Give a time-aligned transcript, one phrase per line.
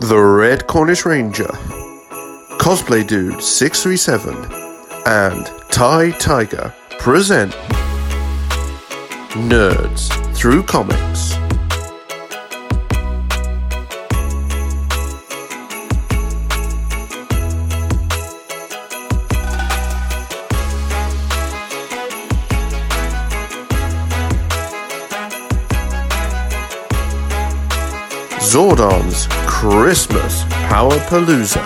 [0.00, 1.50] The Red Cornish Ranger,
[2.58, 4.34] Cosplay Dude 637,
[5.04, 7.52] and Tai Tiger present
[9.34, 11.36] Nerds Through Comics.
[28.40, 29.28] Zordon's
[29.60, 31.60] Christmas Power Palooza.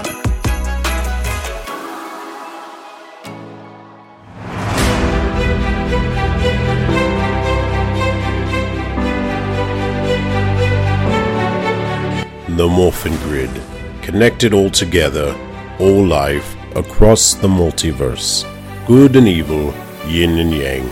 [12.48, 13.62] The Morphin Grid,
[14.02, 15.32] connected all together,
[15.78, 18.42] all life, across the multiverse.
[18.88, 19.72] Good and evil,
[20.08, 20.90] yin and yang.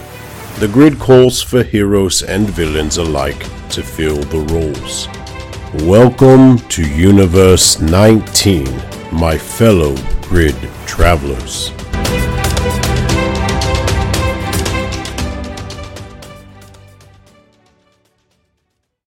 [0.61, 5.09] The grid calls for heroes and villains alike to fill the roles.
[5.80, 8.66] Welcome to Universe 19,
[9.10, 11.72] my fellow grid travelers.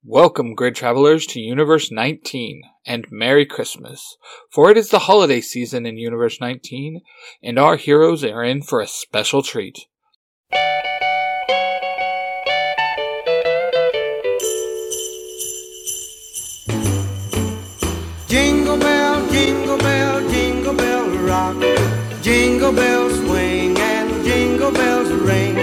[0.03, 4.18] Welcome, grid travelers, to Universe 19, and Merry Christmas,
[4.50, 7.02] for it is the holiday season in Universe 19,
[7.44, 9.86] and our heroes are in for a special treat.
[22.66, 25.56] Jingle bells swing and jingle bells ring.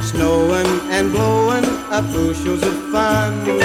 [0.00, 3.58] Snowing and blowing up bushels of fun.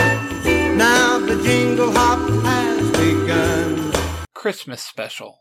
[0.77, 3.93] Now the jingle hop has begun.
[4.33, 5.39] Christmas Special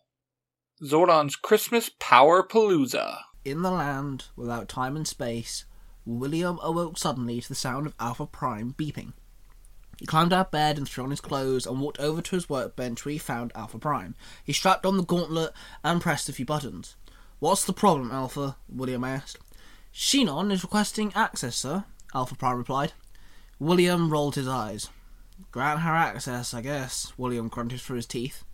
[0.80, 3.18] Zordon's Christmas Power Palooza.
[3.44, 5.64] In the land without time and space,
[6.04, 9.14] William awoke suddenly to the sound of Alpha Prime beeping.
[9.98, 12.48] He climbed out of bed and threw on his clothes and walked over to his
[12.48, 14.14] workbench where he found Alpha Prime.
[14.44, 16.94] He strapped on the gauntlet and pressed a few buttons.
[17.40, 18.56] What's the problem, Alpha?
[18.68, 19.38] William asked.
[19.94, 21.84] Shinon is requesting access, sir,
[22.14, 22.92] Alpha Prime replied.
[23.58, 24.90] William rolled his eyes.
[25.50, 28.44] Grant her access, I guess, William grunted through his teeth.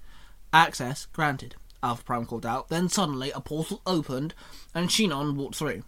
[0.52, 2.68] Access granted, Alpha Prime called out.
[2.68, 4.34] Then suddenly a portal opened
[4.72, 5.82] and Shinon walked through.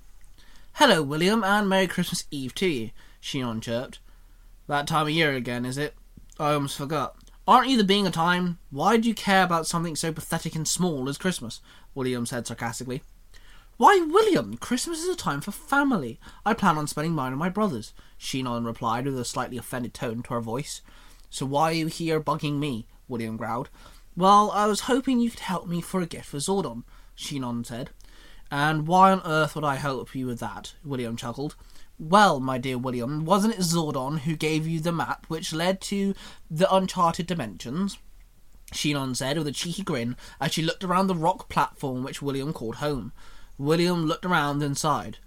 [0.72, 2.90] Hello, William, and Merry Christmas Eve to you,
[3.22, 4.00] Shinon chirped.
[4.66, 5.94] That time of year again, is it?
[6.40, 7.14] I almost forgot.
[7.46, 8.58] Aren't you the being of time?
[8.70, 11.60] Why do you care about something so pathetic and small as Christmas?
[11.94, 13.02] William said sarcastically.
[13.76, 16.18] Why, William, Christmas is a time for family.
[16.44, 20.22] I plan on spending mine with my brothers, Shinon replied with a slightly offended tone
[20.24, 20.82] to her voice.
[21.30, 22.86] So why are you here bugging me?
[23.06, 23.70] William growled.
[24.16, 26.82] Well, I was hoping you could help me for a gift for Zordon,
[27.16, 27.90] Shinon said.
[28.50, 30.74] And why on earth would I help you with that?
[30.84, 31.54] William chuckled.
[32.00, 36.14] Well, my dear William, wasn't it Zordon who gave you the map which led to
[36.50, 37.98] the uncharted dimensions?
[38.72, 42.52] Shinon said with a cheeky grin as she looked around the rock platform which William
[42.52, 43.12] called home.
[43.56, 45.18] William looked around and sighed.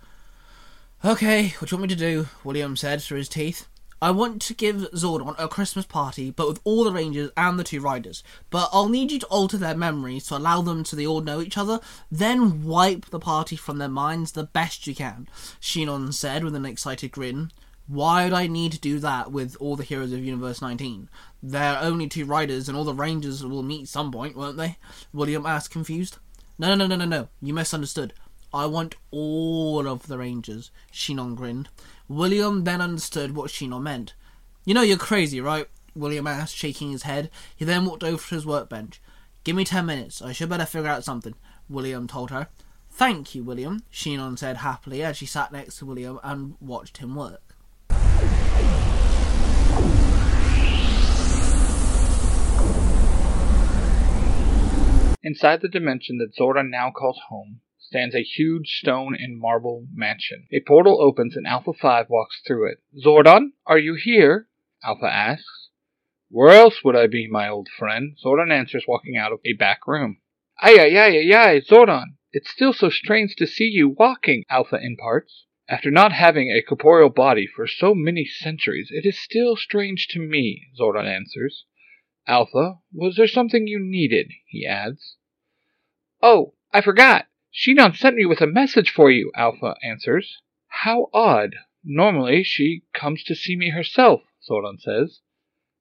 [1.04, 2.28] Okay, what do you want me to do?
[2.44, 3.68] William said through his teeth.
[4.04, 7.64] I want to give Zordon a Christmas party, but with all the Rangers and the
[7.64, 8.24] two riders.
[8.50, 11.40] But I'll need you to alter their memories to allow them to they all know
[11.40, 11.80] each other,
[12.12, 15.28] then wipe the party from their minds the best you can,
[15.62, 17.52] Shinon said with an excited grin.
[17.88, 21.10] Why would I need to do that with all the heroes of Universe 19?
[21.44, 24.78] They're only two riders, and all the Rangers will meet some point, won't they?
[25.12, 26.18] William asked, confused.
[26.58, 27.30] No, no, no, no, no, no.
[27.42, 28.14] You misunderstood.
[28.54, 31.70] I want all of the Rangers, Shinon grinned.
[32.08, 34.14] William then understood what Shinon meant.
[34.66, 35.68] You know you're crazy, right?
[35.96, 37.30] William asked, shaking his head.
[37.56, 39.02] He then walked over to his workbench.
[39.44, 40.22] Give me ten minutes.
[40.22, 41.34] I should better figure out something,
[41.70, 42.48] William told her.
[42.90, 47.16] Thank you, William, Shinon said happily as she sat next to William and watched him
[47.16, 47.51] work.
[55.24, 60.48] Inside the dimension that Zordon now calls home stands a huge stone and marble mansion.
[60.52, 62.80] A portal opens and Alpha 5 walks through it.
[63.06, 64.48] Zordon, are you here?
[64.84, 65.70] Alpha asks.
[66.30, 68.18] Where else would I be, my old friend?
[68.24, 70.22] Zordon answers, walking out of a back room.
[70.62, 72.16] Ay, ay, ay, ay, ay, Zordon!
[72.32, 75.46] It's still so strange to see you walking, Alpha imparts.
[75.72, 80.20] After not having a corporeal body for so many centuries, it is still strange to
[80.20, 81.64] me, Zordon answers.
[82.28, 84.34] Alpha, was there something you needed?
[84.48, 85.16] he adds.
[86.22, 87.28] Oh, I forgot.
[87.54, 90.42] Shinon sent me with a message for you, Alpha answers.
[90.68, 91.56] How odd.
[91.86, 95.22] Normally she comes to see me herself, Zordon says.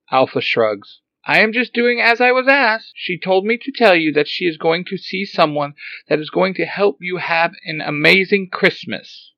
[0.09, 1.01] Alpha shrugs.
[1.25, 2.93] I am just doing as I was asked.
[2.95, 5.75] She told me to tell you that she is going to see someone
[6.07, 9.30] that is going to help you have an amazing Christmas.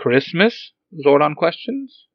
[0.00, 0.72] Christmas?
[1.04, 2.06] Zordon questions.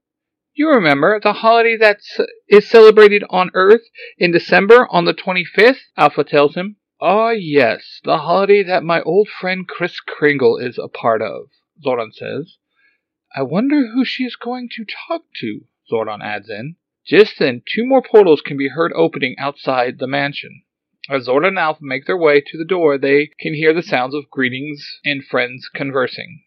[0.56, 2.00] You remember the holiday that
[2.48, 3.84] is celebrated on Earth
[4.18, 5.82] in December on the 25th?
[5.96, 6.78] Alpha tells him.
[7.00, 11.50] Ah, yes, the holiday that my old friend Kris Kringle is a part of,
[11.86, 12.58] Zordon says.
[13.36, 16.78] I wonder who she is going to talk to, Zordon adds in.
[17.06, 20.64] Just then, two more portals can be heard opening outside the mansion.
[21.08, 24.16] As Zordon and Alpha make their way to the door, they can hear the sounds
[24.16, 26.45] of greetings and friends conversing.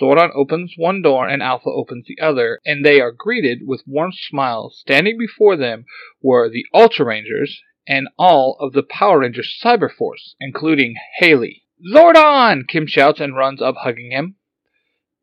[0.00, 4.12] Zordon opens one door and Alpha opens the other, and they are greeted with warm
[4.12, 4.78] smiles.
[4.78, 5.86] Standing before them
[6.20, 11.62] were the Ultra Rangers and all of the Power Rangers Cyber Force, including Haley.
[11.92, 12.66] Zordon!
[12.68, 14.36] Kim shouts and runs up, hugging him.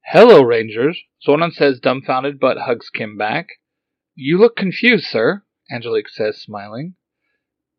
[0.06, 3.48] Hello, Rangers, Zordon says, dumbfounded, but hugs Kim back.
[4.16, 6.96] You look confused, sir, Angelique says, smiling.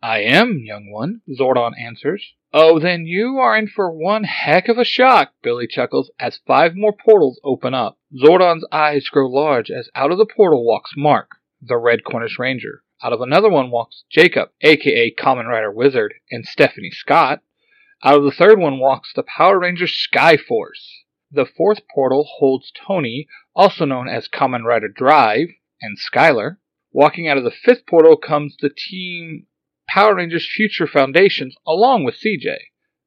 [0.03, 2.35] I am, young one, Zordon answers.
[2.57, 6.77] Oh, then you are in for one heck of a shock, Billy chuckles as five
[6.77, 7.99] more portals open up.
[8.17, 12.85] Zordon's eyes grow large as out of the portal walks Mark, the Red Cornish Ranger.
[13.03, 17.41] Out of another one walks Jacob, aka Kamen Rider Wizard, and Stephanie Scott.
[18.05, 21.03] Out of the third one walks the Power Ranger Sky Force.
[21.33, 25.49] The fourth portal holds Tony, also known as Kamen Rider Drive,
[25.83, 26.59] and Skylar.
[26.93, 29.49] Walking out of the fifth portal comes the team
[29.95, 32.57] Power Rangers Future Foundations along with CJ.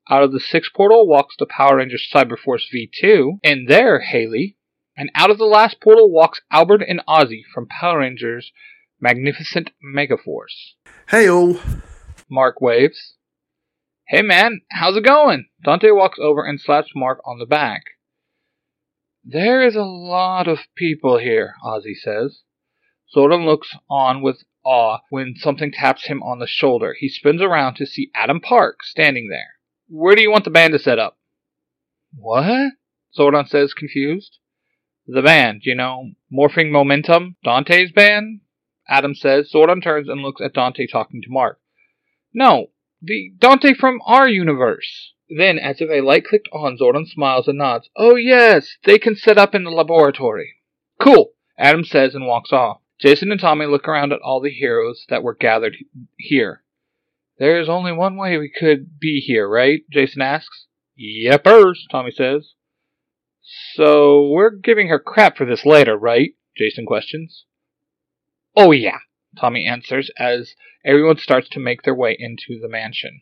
[0.09, 4.55] Out of the sixth portal walks the Power Rangers Cyberforce V2, and there Haley.
[4.95, 8.53] And out of the last portal walks Albert and Ozzy from Power Rangers
[9.01, 10.75] Magnificent Megaforce.
[11.09, 11.59] Hey all.
[12.31, 13.15] Mark waves.
[14.07, 15.49] Hey man, how's it going?
[15.65, 17.81] Dante walks over and slaps Mark on the back.
[19.25, 22.43] There is a lot of people here, Ozzy says.
[23.13, 26.93] Zordon looks on with awe when something taps him on the shoulder.
[26.99, 29.55] He spins around to see Adam Park standing there.
[29.87, 31.17] Where do you want the band to set up?
[32.13, 32.73] What?
[33.17, 34.39] Zordon says, confused.
[35.07, 38.41] The band, you know, Morphing Momentum, Dante's band?
[38.89, 39.49] Adam says.
[39.53, 41.59] Zordon turns and looks at Dante talking to Mark.
[42.33, 42.67] No,
[43.01, 45.13] the Dante from our universe.
[45.29, 47.89] Then, as if a light clicked on, Zordon smiles and nods.
[47.95, 50.55] Oh, yes, they can set up in the laboratory.
[51.01, 52.81] Cool, Adam says and walks off.
[52.99, 55.77] Jason and Tommy look around at all the heroes that were gathered
[56.17, 56.63] here.
[57.37, 59.81] There is only one way we could be here, right?
[59.91, 60.65] Jason asks.
[60.99, 62.53] Yepers, Tommy says.
[63.75, 66.31] So we're giving her crap for this later, right?
[66.57, 67.45] Jason questions.
[68.55, 68.97] Oh yeah,
[69.39, 73.21] Tommy answers as everyone starts to make their way into the mansion.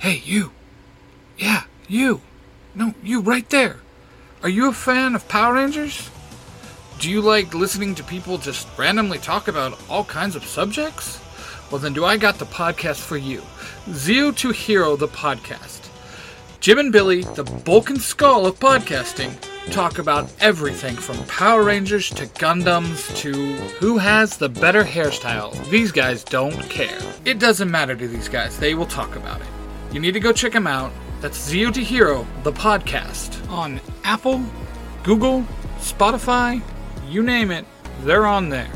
[0.00, 0.52] Hey, you.
[1.36, 2.22] Yeah, you.
[2.74, 3.80] No, you right there.
[4.42, 6.08] Are you a fan of Power Rangers?
[6.98, 11.20] Do you like listening to people just randomly talk about all kinds of subjects?
[11.70, 13.42] Well, then, do I got the podcast for you
[13.92, 15.90] Zero to Hero, the podcast.
[16.60, 19.34] Jim and Billy, the bulk and skull of podcasting,
[19.70, 23.34] talk about everything from Power Rangers to Gundams to
[23.80, 25.52] who has the better hairstyle.
[25.68, 26.98] These guys don't care.
[27.26, 29.59] It doesn't matter to these guys, they will talk about it.
[29.92, 30.92] You need to go check them out.
[31.20, 34.42] That's Zero to Hero, the podcast, on Apple,
[35.02, 35.44] Google,
[35.78, 36.62] Spotify,
[37.08, 37.66] you name it,
[38.02, 38.70] they're on there.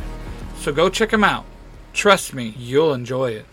[0.59, 1.45] So go check them out.
[1.93, 3.47] Trust me, you'll enjoy it.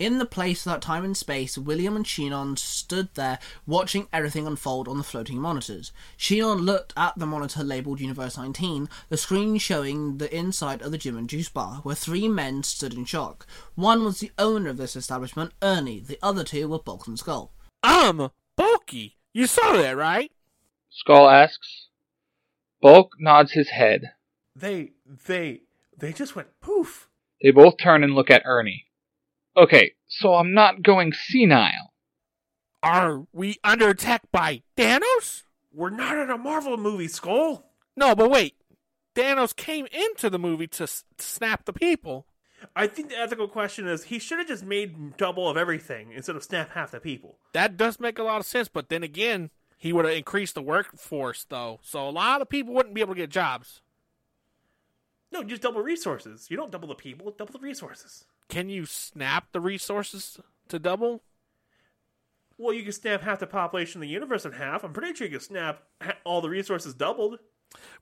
[0.00, 4.88] In the place without time and space, William and Shinon stood there watching everything unfold
[4.88, 5.92] on the floating monitors.
[6.16, 10.96] Shinon looked at the monitor labeled Universe 19, the screen showing the inside of the
[10.96, 13.46] gym and juice bar, where three men stood in shock.
[13.74, 16.00] One was the owner of this establishment, Ernie.
[16.00, 17.52] The other two were Bulk and Skull.
[17.82, 19.18] I'm bulky.
[19.34, 20.32] You saw that, right?
[20.88, 21.88] Skull asks.
[22.80, 24.12] Bulk nods his head.
[24.56, 24.92] They,
[25.26, 25.60] they,
[25.94, 27.10] they just went poof.
[27.42, 28.86] They both turn and look at Ernie.
[29.60, 31.92] Okay, so I'm not going senile.
[32.82, 35.42] Are we under attack by Thanos?
[35.70, 37.66] We're not in a Marvel movie, Skull.
[37.94, 38.54] No, but wait.
[39.14, 42.26] Thanos came into the movie to s- snap the people.
[42.74, 46.36] I think the ethical question is he should have just made double of everything instead
[46.36, 47.36] of snap half the people.
[47.52, 50.62] That does make a lot of sense, but then again, he would have increased the
[50.62, 51.80] workforce, though.
[51.82, 53.82] So a lot of people wouldn't be able to get jobs.
[55.30, 56.46] No, just double resources.
[56.50, 58.24] You don't double the people, double the resources.
[58.50, 61.22] Can you snap the resources to double?
[62.58, 64.84] Well, you can snap half the population of the universe in half.
[64.84, 65.84] I'm pretty sure you can snap
[66.24, 67.38] all the resources doubled.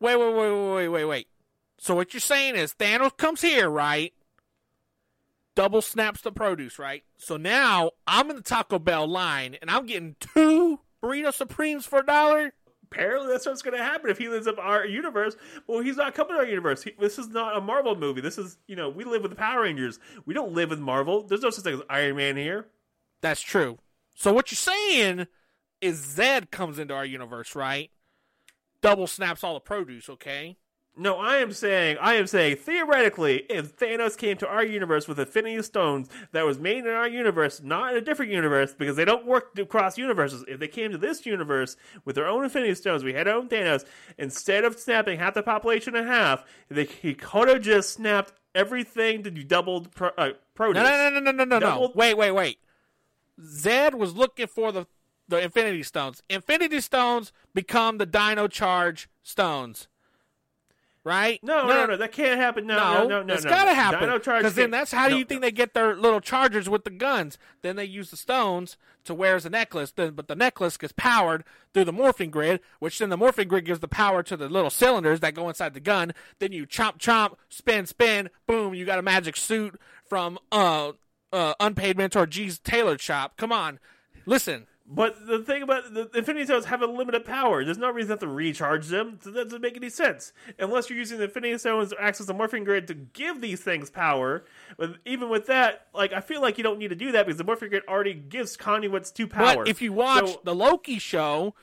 [0.01, 1.29] Wait, wait, wait, wait, wait, wait, wait.
[1.79, 4.13] So what you're saying is Thanos comes here, right?
[5.55, 7.05] Double snaps the produce, right?
[7.19, 12.01] So now I'm in the Taco Bell line and I'm getting two burrito supremes for
[12.01, 12.53] a dollar?
[12.91, 15.37] Apparently, that's what's going to happen if he lives up our universe.
[15.67, 16.83] Well, he's not coming to our universe.
[16.83, 18.23] He, this is not a Marvel movie.
[18.23, 19.99] This is, you know, we live with the Power Rangers.
[20.25, 21.23] We don't live with Marvel.
[21.23, 22.67] There's no such thing as Iron Man here.
[23.21, 23.79] That's true.
[24.15, 25.27] So what you're saying
[25.81, 27.91] is Zed comes into our universe, right?
[28.81, 30.57] Double snaps all the produce, okay?
[30.99, 35.21] No, I am saying, I am saying, theoretically, if Thanos came to our universe with
[35.21, 39.05] Infinity Stones that was made in our universe, not in a different universe, because they
[39.05, 40.45] don't work across universes.
[40.49, 43.49] If they came to this universe with their own Infinity Stones, we had our own
[43.49, 43.85] Thanos.
[44.19, 49.23] Instead of snapping half the population in half, they, he could have just snapped everything
[49.23, 50.83] to double pro, uh, produce.
[50.83, 51.93] No, no, no, no, no, no, no.
[51.95, 52.59] Wait, wait, wait.
[53.41, 54.87] Zed was looking for the
[55.29, 56.23] the Infinity Stones.
[56.29, 59.87] Infinity Stones become the Dino Charge Stones,
[61.05, 61.43] right?
[61.43, 62.67] No, no, no, that can't happen.
[62.67, 63.35] No, no, no, no.
[63.35, 63.51] it's no.
[63.51, 64.11] gotta happen.
[64.11, 67.39] Because then that's how do you think they get their little chargers with the guns?
[67.63, 69.91] Then they use the stones to wear as a necklace.
[69.91, 73.65] Then, but the necklace gets powered through the morphing grid, which then the morphing grid
[73.65, 76.13] gives the power to the little cylinders that go inside the gun.
[76.39, 78.75] Then you chomp, chomp, spin, spin, boom!
[78.75, 80.93] You got a magic suit from uh,
[81.33, 83.37] uh, unpaid mentor G's tailored shop.
[83.37, 83.79] Come on,
[84.27, 84.67] listen.
[84.91, 87.63] But the thing about the Infinity Stones have a limited power.
[87.63, 89.19] There's no reason to have to recharge them.
[89.23, 92.35] So that doesn't make any sense unless you're using the Infinity Stones to access the
[92.35, 94.45] morphing grid to give these things power.
[94.79, 97.37] But even with that, like I feel like you don't need to do that because
[97.37, 99.57] the morphing grid already gives conduits to power.
[99.57, 101.55] But if you watch So- the Loki show,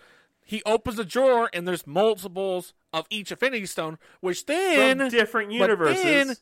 [0.44, 5.50] he opens a drawer and there's multiples of each Infinity Stone, which then From different
[5.50, 6.04] but universes.
[6.04, 6.36] then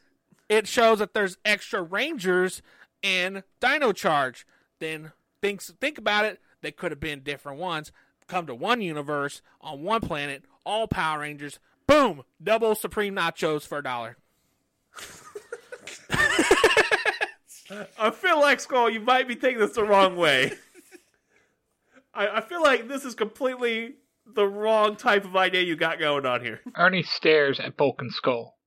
[0.49, 2.61] it shows that there's extra Rangers
[3.01, 4.45] and Dino Charge.
[4.79, 6.41] Then thinks think about it.
[6.63, 7.91] They could have been different ones.
[8.27, 11.59] Come to one universe on one planet, all Power Rangers.
[11.85, 12.23] Boom!
[12.41, 14.17] Double Supreme Nachos for a dollar.
[17.99, 20.53] I feel like Skull, you might be taking this the wrong way.
[22.13, 26.25] I, I feel like this is completely the wrong type of idea you got going
[26.25, 26.61] on here.
[26.75, 28.57] Ernie stares at Bulk and Skull.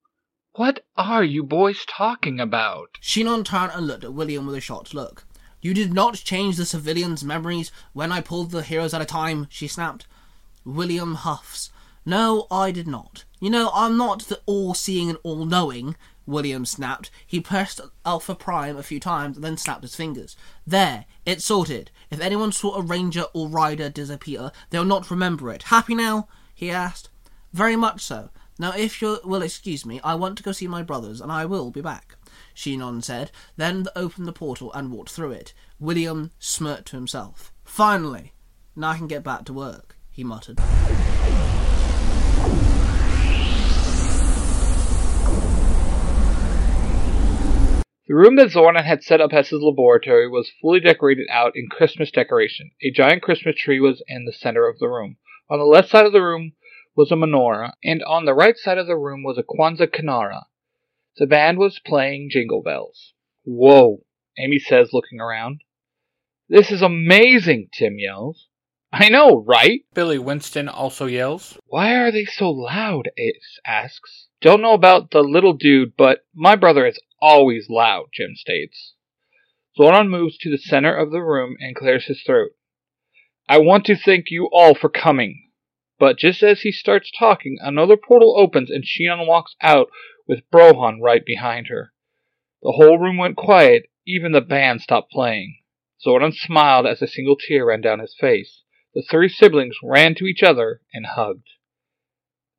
[0.52, 2.98] What are you boys talking about?
[3.02, 5.25] Shinon turned and looked at William with a shocked look.
[5.66, 9.48] You did not change the civilians' memories when I pulled the heroes at a time,
[9.50, 10.06] she snapped.
[10.64, 11.70] William huffs.
[12.04, 13.24] No, I did not.
[13.40, 17.10] You know, I'm not the all seeing and all knowing, William snapped.
[17.26, 20.36] He pressed Alpha Prime a few times and then snapped his fingers.
[20.64, 21.90] There, it's sorted.
[22.12, 25.64] If anyone saw a ranger or rider disappear, they'll not remember it.
[25.64, 26.28] Happy now?
[26.54, 27.08] he asked.
[27.52, 28.30] Very much so.
[28.56, 31.44] Now, if you will excuse me, I want to go see my brothers, and I
[31.44, 32.14] will be back.
[32.56, 35.52] Shinon said, then opened the portal and walked through it.
[35.78, 37.52] William smirked to himself.
[37.64, 38.32] Finally!
[38.74, 40.58] Now I can get back to work, he muttered.
[48.08, 51.68] The room that Zordon had set up as his laboratory was fully decorated out in
[51.68, 52.70] Christmas decoration.
[52.82, 55.16] A giant Christmas tree was in the center of the room.
[55.50, 56.52] On the left side of the room
[56.94, 60.44] was a menorah, and on the right side of the room was a Kwanzaa Kinara.
[61.18, 63.14] The band was playing jingle bells.
[63.44, 64.04] Whoa,
[64.38, 65.60] Amy says, looking around.
[66.48, 68.48] This is amazing, Tim yells.
[68.92, 69.80] I know, right?
[69.94, 71.58] Billy Winston also yells.
[71.66, 73.10] Why are they so loud?
[73.16, 74.28] Ace asks.
[74.40, 78.94] Don't know about the little dude, but my brother is always loud, Jim states.
[79.78, 82.50] Zordon moves to the center of the room and clears his throat.
[83.48, 85.50] I want to thank you all for coming.
[85.98, 89.88] But just as he starts talking, another portal opens and Shinon walks out
[90.26, 91.92] with Brohan right behind her.
[92.62, 95.58] The whole room went quiet, even the band stopped playing.
[96.04, 98.62] Zordon smiled as a single tear ran down his face.
[98.94, 101.48] The three siblings ran to each other and hugged.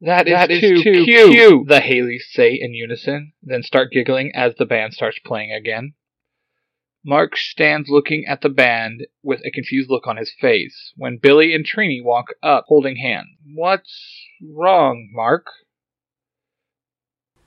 [0.01, 1.67] That is, That is too, too cute, cute.
[1.67, 5.93] the Haleys say in unison, then start giggling as the band starts playing again.
[7.03, 11.53] Mark stands looking at the band with a confused look on his face when Billy
[11.53, 13.29] and Trini walk up holding hands.
[13.55, 15.45] What's wrong, Mark?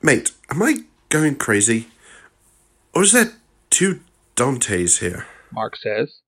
[0.02, 1.88] Mate, am I going crazy?
[2.94, 3.32] Or is there
[3.68, 4.00] two
[4.34, 5.26] Dantes here?
[5.52, 6.20] Mark says.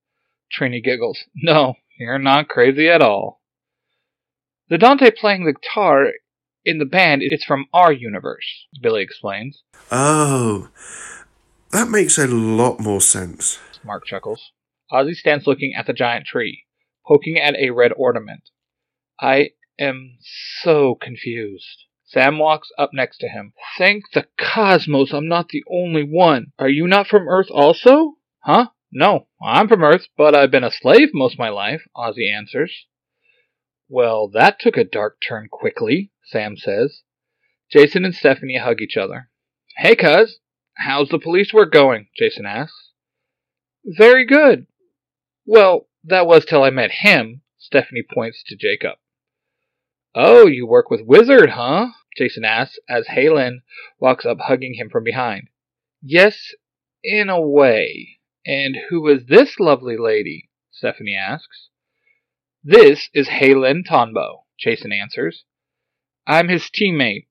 [0.53, 1.21] Trini giggles.
[1.35, 3.41] No, you're not crazy at all.
[4.69, 6.09] The Dante playing the guitar
[6.67, 9.63] in the band is from our universe, Billy explains.
[9.91, 10.69] Oh,
[11.71, 13.59] that makes a lot more sense.
[13.83, 14.53] Mark chuckles.
[14.93, 16.65] Ozzy stands looking at the giant tree,
[17.07, 18.51] poking at a red ornament.
[19.19, 20.19] I am
[20.63, 21.87] so confused.
[22.13, 23.55] Sam walks up next to him.
[23.79, 26.53] Thank the cosmos I'm not the only one.
[26.59, 28.17] Are you not from Earth also?
[28.41, 28.67] Huh?
[28.93, 32.87] No, I'm from Earth, but I've been a slave most of my life, Ozzy answers.
[33.89, 37.01] Well, that took a dark turn quickly, Sam says.
[37.71, 39.31] Jason and Stephanie hug each other.
[39.79, 40.39] Hey, cuz,
[40.77, 42.09] how's the police work going?
[42.19, 42.91] Jason asks.
[43.87, 44.67] Very good.
[45.47, 48.99] Well, that was till I met him, Stephanie points to Jacob.
[50.15, 51.89] Oh, you work with Wizard, huh?
[52.17, 53.63] Jason asks as Halen
[53.99, 55.49] walks up, hugging him from behind.
[56.03, 56.55] Yes,
[57.03, 58.19] in a way.
[58.45, 60.51] And who is this lovely lady?
[60.71, 61.69] Stephanie asks.
[62.65, 65.45] This is Halen Tonbo, Jason answers.
[66.27, 67.27] I'm his teammate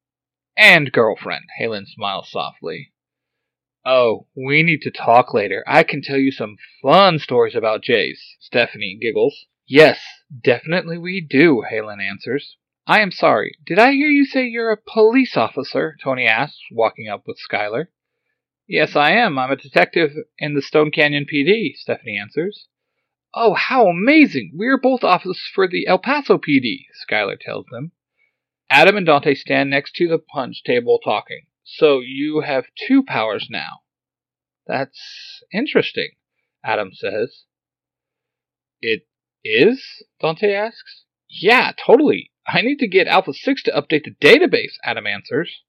[0.58, 2.92] and girlfriend, Halen smiles softly.
[3.86, 5.64] Oh, we need to talk later.
[5.66, 9.46] I can tell you some fun stories about Jace, Stephanie giggles.
[9.66, 10.00] Yes,
[10.44, 12.58] definitely we do, Halen answers.
[12.92, 13.56] I am sorry.
[13.66, 15.96] Did I hear you say you're a police officer?
[16.04, 17.86] Tony asks, walking up with Skylar.
[18.68, 19.40] Yes, I am.
[19.40, 22.68] I'm a detective in the Stone Canyon PD, Stephanie answers.
[23.34, 24.52] Oh, how amazing!
[24.56, 26.80] We're both officers for the El Paso PD,
[27.10, 27.94] Skylar tells them.
[28.70, 31.44] Adam and Dante stand next to the punch table talking.
[31.64, 33.84] So you have two powers now.
[34.68, 36.10] That's interesting,
[36.62, 37.46] Adam says.
[38.82, 39.08] It
[39.46, 39.82] is?
[40.20, 41.06] Dante asks.
[41.30, 42.32] Yeah, totally.
[42.54, 45.62] I need to get Alpha 6 to update the database, Adam answers.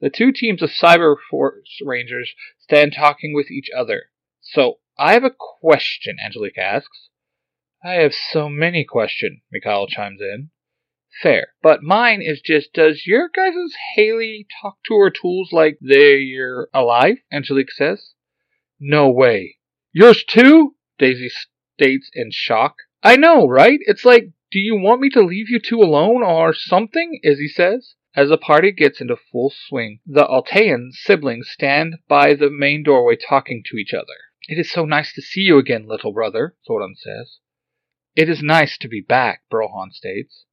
[0.00, 4.10] The two teams of Cyber Force Rangers stand talking with each other.
[4.40, 7.08] So, I have a question, Angelique asks.
[7.84, 10.50] I have so many questions, Mikhail chimes in.
[11.22, 11.54] Fair.
[11.62, 17.18] But mine is just does your guys' Haley talk to her tools like they're alive?
[17.32, 18.14] Angelique says.
[18.78, 19.56] No way.
[19.92, 20.76] Yours too?
[20.98, 21.30] Daisy
[21.74, 22.76] states in shock.
[23.02, 23.78] I know, right?
[23.82, 27.20] It's like, do you want me to leave you two alone or something?
[27.22, 27.94] Izzy says.
[28.16, 33.16] As the party gets into full swing, the Altean siblings stand by the main doorway
[33.16, 34.06] talking to each other.
[34.48, 37.38] It is so nice to see you again, little brother, Zordon says.
[38.16, 40.46] It is nice to be back, Brohan states.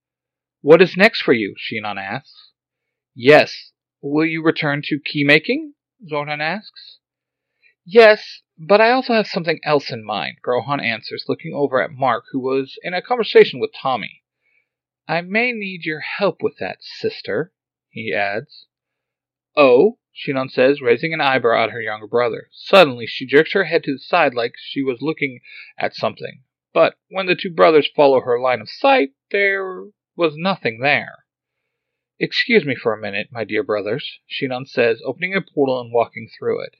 [0.62, 1.56] What is next for you?
[1.56, 2.52] Shinon asks.
[3.16, 3.72] Yes.
[4.02, 5.74] Will you return to key making?
[6.12, 7.00] Zordon asks.
[7.86, 12.26] Yes, but I also have something else in mind, Brohan answers, looking over at Mark,
[12.32, 14.24] who was in a conversation with Tommy.
[15.08, 17.52] I may need your help with that, sister,
[17.90, 18.68] he adds.
[19.56, 22.48] Oh, Shinon says, raising an eyebrow at her younger brother.
[22.52, 25.42] Suddenly, she jerks her head to the side like she was looking
[25.78, 26.44] at something.
[26.74, 29.84] But when the two brothers follow her line of sight, there
[30.16, 31.26] was nothing there.
[32.20, 36.30] Excuse me for a minute, my dear brothers, Shinon says, opening a portal and walking
[36.30, 36.76] through it.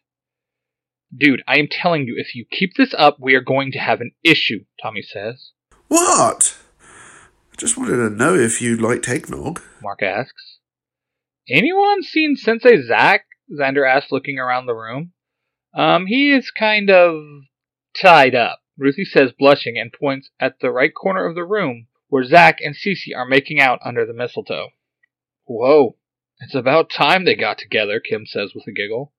[1.16, 4.02] Dude, I am telling you, if you keep this up, we are going to have
[4.02, 5.52] an issue, Tommy says.
[5.88, 6.58] What?
[6.82, 9.62] I just wanted to know if you'd liked eggnog.
[9.82, 10.60] Mark asks.
[11.50, 13.26] Anyone seen Sensei Zack?
[13.52, 15.12] Xander asks, looking around the room.
[15.76, 17.22] Um, he is kind of
[18.00, 22.24] tied up, Ruthie says, blushing, and points at the right corner of the room where
[22.24, 24.70] Zack and Cece are making out under the mistletoe.
[25.46, 25.98] Whoa,
[26.40, 29.14] it's about time they got together, Kim says with a giggle.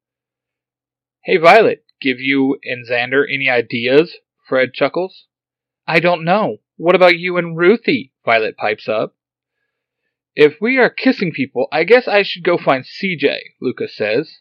[1.26, 4.18] Hey, Violet, give you and Xander any ideas?
[4.48, 5.26] Fred chuckles.
[5.84, 6.58] I don't know.
[6.76, 8.12] What about you and Ruthie?
[8.24, 9.16] Violet pipes up.
[10.36, 14.38] If we are kissing people, I guess I should go find CJ, Lucas says.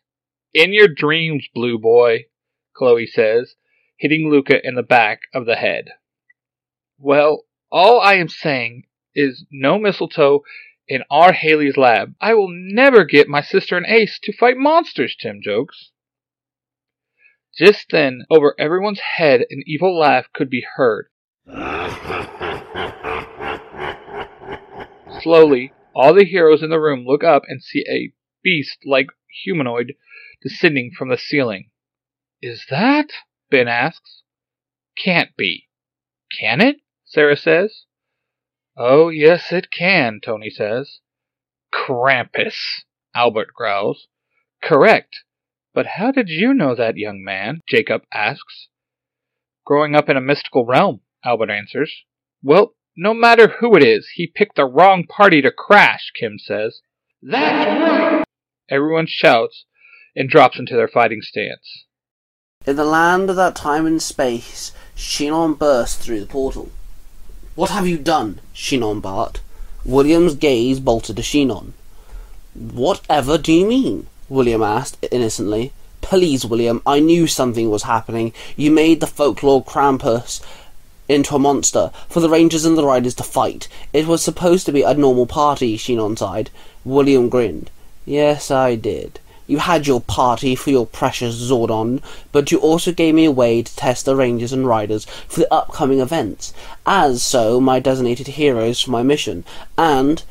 [0.54, 2.26] In your dreams, blue boy,
[2.78, 3.56] Chloe says,
[3.98, 5.86] hitting Luca in the back of the head.
[7.00, 8.84] Well, all I am saying
[9.16, 10.44] is no mistletoe
[10.88, 12.14] in our Haley's lab.
[12.22, 15.90] I will never get my sister and Ace to fight monsters, Tim jokes.
[17.58, 21.08] Just then, over everyone's head, an evil laugh could be heard.
[25.22, 28.12] Slowly, all the heroes in the room look up and see a
[28.44, 29.08] beast like
[29.44, 29.94] humanoid
[30.42, 31.70] descending from the ceiling.
[32.42, 33.08] Is that?
[33.50, 34.24] Ben asks.
[34.98, 35.70] Can't be.
[36.40, 36.78] Can it?
[37.06, 37.86] Sarah says.
[38.78, 41.00] Oh, yes, it can, Tony says.
[41.74, 42.84] Krampus,
[43.16, 44.08] Albert growls.
[44.62, 45.24] Correct.
[45.76, 47.60] But how did you know that, young man?
[47.68, 48.70] Jacob asks.
[49.66, 51.94] Growing up in a mystical realm, Albert answers.
[52.42, 56.80] Well, no matter who it is, he picked the wrong party to crash, Kim says.
[57.22, 58.24] That's right!
[58.70, 59.66] Everyone shouts
[60.16, 61.86] and drops into their fighting stance.
[62.66, 66.72] In the land of that time and space, Shinon burst through the portal.
[67.56, 68.40] What have you done?
[68.54, 69.42] Shinon barked.
[69.84, 71.74] William's gaze bolted to Shinon.
[72.54, 74.08] Whatever do you mean?
[74.28, 75.72] William asked innocently.
[76.02, 78.34] Please, William, I knew something was happening.
[78.56, 80.42] You made the folklore Krampus
[81.08, 83.68] into a monster for the Rangers and the Riders to fight.
[83.94, 86.50] It was supposed to be a normal party, Shinon sighed.
[86.84, 87.70] William grinned.
[88.06, 89.20] Yes, I did.
[89.48, 93.62] You had your party for your precious Zordon, but you also gave me a way
[93.62, 96.52] to test the Rangers and Riders for the upcoming events,
[96.88, 99.44] as so my designated heroes for my mission,
[99.78, 100.24] and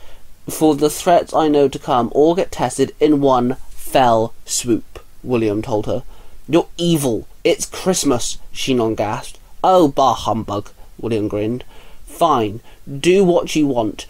[0.49, 3.57] for the threats I know to come all get tested in one
[3.95, 6.03] fell swoop, William told her.
[6.49, 7.29] You're evil.
[7.45, 9.39] It's Christmas, Shinon gasped.
[9.63, 11.63] Oh, bah humbug, William grinned.
[12.05, 14.07] Fine, do what you want.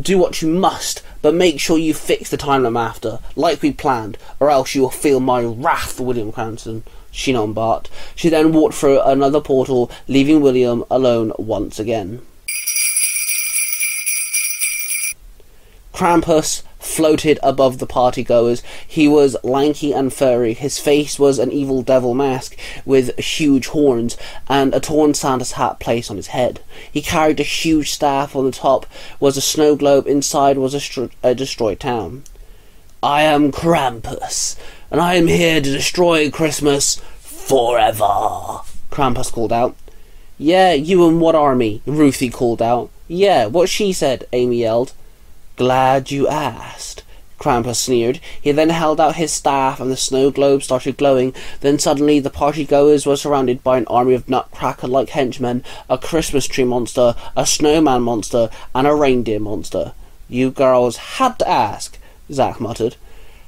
[0.00, 3.72] Do what you must, but make sure you fix the time I'm after, like we
[3.72, 6.84] planned, or else you will feel my wrath, William Cranston.
[7.10, 7.90] She barked.
[8.14, 12.22] She then walked through another portal, leaving William alone once again.
[15.92, 18.62] Krampus floated above the partygoers.
[18.86, 20.54] He was lanky and furry.
[20.54, 24.16] His face was an evil devil mask with huge horns
[24.48, 26.60] and a torn Santa's hat placed on his head.
[26.90, 28.34] He carried a huge staff.
[28.34, 28.86] On the top
[29.20, 30.06] was a snow globe.
[30.06, 32.24] Inside was a, a destroyed town.
[33.02, 34.56] I am Krampus,
[34.90, 38.60] and I am here to destroy Christmas forever.
[38.90, 39.74] Krampus called out.
[40.36, 41.82] Yeah, you and what army?
[41.86, 42.90] Ruthie called out.
[43.08, 44.92] Yeah, what she said, Amy yelled.
[45.60, 47.02] Glad you asked.
[47.38, 48.18] Krampus sneered.
[48.40, 51.34] He then held out his staff and the snow globe started glowing.
[51.60, 56.64] Then suddenly the partygoers were surrounded by an army of nutcracker-like henchmen, a Christmas tree
[56.64, 59.92] monster, a snowman monster, and a reindeer monster.
[60.30, 61.98] You girls had to ask,
[62.32, 62.96] Zack muttered.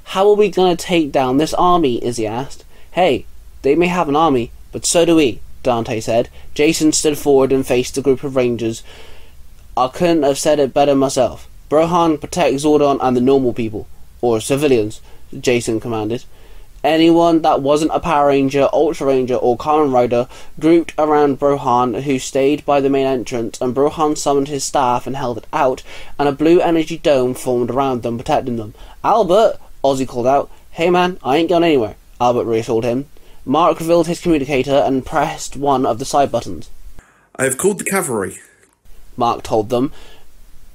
[0.03, 1.97] How are we going to take down this army?
[2.05, 2.63] Izzy asked.
[2.91, 3.25] Hey,
[3.63, 6.29] they may have an army, but so do we, Dante said.
[6.53, 8.83] Jason stood forward and faced the group of rangers.
[9.75, 11.49] I couldn't have said it better myself.
[11.73, 13.87] Brohan, protect Zordon and the normal people.
[14.21, 15.01] Or civilians,
[15.35, 16.23] Jason commanded.
[16.83, 20.27] Anyone that wasn't a Power Ranger, Ultra Ranger, or Kamen Rider
[20.59, 25.15] grouped around Brohan, who stayed by the main entrance, and Brohan summoned his staff and
[25.15, 25.81] held it out,
[26.19, 28.75] and a blue energy dome formed around them, protecting them.
[29.03, 29.57] Albert!
[29.83, 30.51] Ozzy called out.
[30.69, 33.07] Hey man, I ain't going anywhere, Albert reassured him.
[33.45, 36.69] Mark revealed his communicator and pressed one of the side buttons.
[37.35, 38.37] I have called the cavalry.
[39.17, 39.91] Mark told them.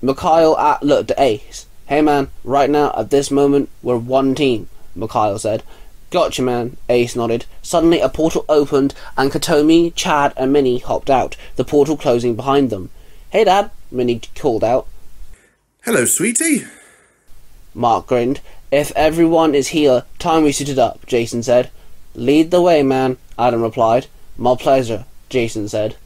[0.01, 1.67] Mikhail at looked at Ace.
[1.87, 5.63] Hey man, right now, at this moment, we're one team, Mikhail said.
[6.11, 7.47] Gotcha man, Ace nodded.
[7.63, 12.71] Suddenly a portal opened and Katomi, Chad and Minnie hopped out, the portal closing behind
[12.71, 12.91] them.
[13.31, 14.87] Hey dad, Minnie called out.
[15.85, 16.65] Hello, sweetie.
[17.75, 18.41] Mark grinned.
[18.71, 21.71] If everyone is here, time we suited up, Jason said.
[22.15, 24.07] Lead the way, man, Adam replied.
[24.37, 25.97] My pleasure, Jason said.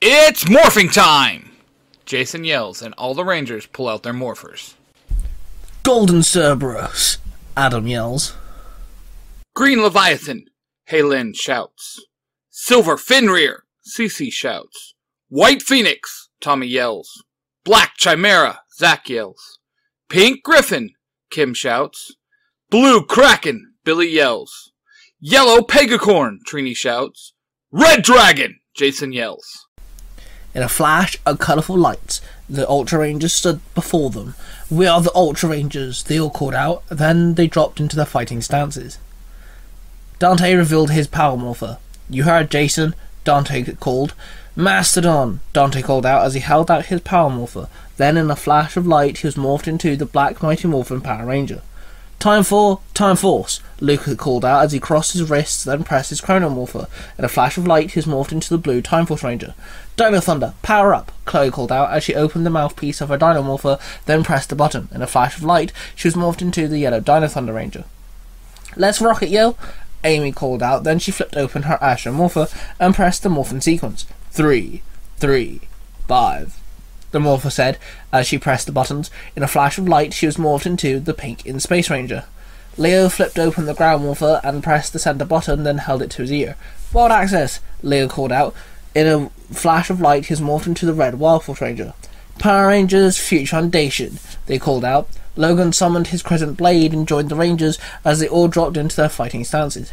[0.00, 1.53] It's morphing time!
[2.06, 4.74] Jason yells, and all the Rangers pull out their morphers.
[5.82, 7.18] Golden Cerberus,
[7.56, 8.34] Adam yells.
[9.54, 10.46] Green Leviathan,
[10.90, 12.04] Halen shouts.
[12.50, 14.94] Silver Fenrir, Cece shouts.
[15.28, 17.24] White Phoenix, Tommy yells.
[17.64, 19.58] Black Chimera, Zack yells.
[20.08, 20.90] Pink Griffin,
[21.30, 22.16] Kim shouts.
[22.70, 24.72] Blue Kraken, Billy yells.
[25.20, 27.32] Yellow Pegacorn, Trini shouts.
[27.70, 29.63] Red Dragon, Jason yells.
[30.54, 34.34] In a flash of colourful lights, the Ultra Rangers stood before them.
[34.70, 38.40] We are the Ultra Rangers, they all called out, then they dropped into their fighting
[38.40, 38.98] stances.
[40.20, 41.78] Dante revealed his power morpher.
[42.08, 44.14] You heard Jason, Dante called.
[44.54, 47.68] Mastodon, Dante called out as he held out his power morpher.
[47.96, 51.26] Then, in a flash of light, he was morphed into the Black Mighty Morphin Power
[51.26, 51.62] Ranger.
[52.18, 56.20] Time for Time Force, Luke called out as he crossed his wrists, then pressed his
[56.20, 56.88] chronomorpher.
[57.18, 59.54] In a flash of light, he was morphed into the blue Time Force Ranger.
[59.96, 63.42] Dino Thunder, power up, Chloe called out as she opened the mouthpiece of her Dino
[63.42, 64.88] Morpher, then pressed the button.
[64.92, 67.84] In a flash of light, she was morphed into the yellow Dino Thunder Ranger.
[68.76, 69.56] Let's rock it, yo!
[70.02, 72.48] Amy called out, then she flipped open her Astro Morpher
[72.80, 74.06] and pressed the morphin sequence.
[74.30, 74.82] Three,
[75.18, 75.62] three,
[76.08, 76.58] five.
[77.14, 77.78] The Morpher said
[78.12, 79.08] as she pressed the buttons.
[79.36, 82.24] In a flash of light, she was morphed into the pink in Space Ranger.
[82.76, 86.22] Leo flipped open the ground morpher and pressed the center button, then held it to
[86.22, 86.56] his ear.
[86.92, 88.52] Wild access, Leo called out.
[88.96, 91.94] In a flash of light, he was morphed into the red Wild Force Ranger.
[92.40, 95.08] Power Rangers Future Foundation, they called out.
[95.36, 99.08] Logan summoned his Crescent Blade and joined the Rangers as they all dropped into their
[99.08, 99.92] fighting stances.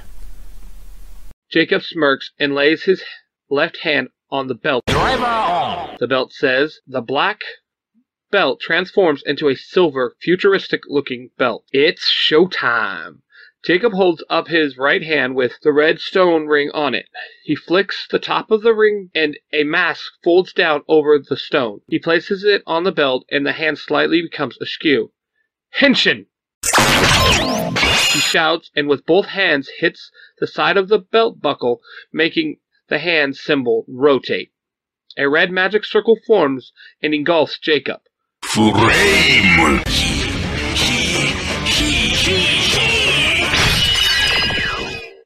[1.51, 3.03] Jacob smirks and lays his
[3.47, 4.83] left hand on the belt.
[4.87, 5.97] Driver on!
[5.99, 7.41] The belt says, The black
[8.31, 11.65] belt transforms into a silver, futuristic looking belt.
[11.71, 13.21] It's showtime.
[13.63, 17.05] Jacob holds up his right hand with the red stone ring on it.
[17.43, 21.81] He flicks the top of the ring and a mask folds down over the stone.
[21.87, 25.11] He places it on the belt and the hand slightly becomes askew.
[25.79, 26.25] Henshin!
[28.13, 32.57] He shouts and with both hands hits the side of the belt buckle, making
[32.91, 34.51] the hand symbol rotate.
[35.17, 38.01] A red magic circle forms and engulfs Jacob.
[38.43, 39.81] Flame!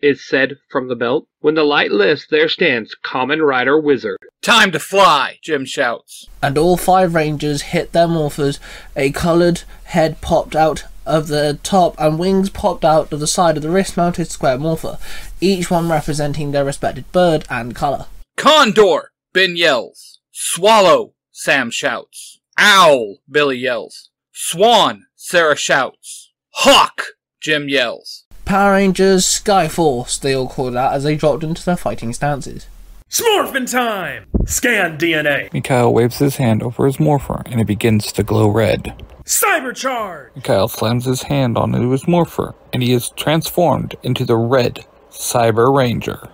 [0.01, 1.28] Is said from the belt.
[1.39, 4.19] When the light lifts, there stands Kamen Rider Wizard.
[4.43, 6.28] Time to fly, Jim shouts.
[6.43, 8.60] and all five rangers hit their morphers.
[8.95, 13.58] A coloured head popped out of the top, and wings popped out of the side
[13.58, 14.98] of the wrist-mounted square morpher,
[15.39, 18.08] each one representing their respected bird and colour.
[18.38, 19.12] Condor!
[19.34, 20.20] Ben yells.
[20.32, 22.39] Swallow, Sam shouts.
[22.58, 24.10] Owl, Billy yells.
[24.32, 26.32] Swan, Sarah shouts.
[26.52, 27.04] Hawk,
[27.41, 28.24] Jim yells.
[28.46, 32.68] Power Rangers, Skyforce, they all called out as they dropped into their fighting stances.
[33.15, 34.25] Smorphin time!
[34.45, 35.54] Scan DNA.
[35.54, 38.93] Mikhail waves his hand over his morpher and it begins to glow red.
[39.23, 40.36] Cybercharge!
[40.36, 45.73] Mikhail slams his hand onto his morpher and he is transformed into the red Cyber
[45.73, 46.28] Ranger.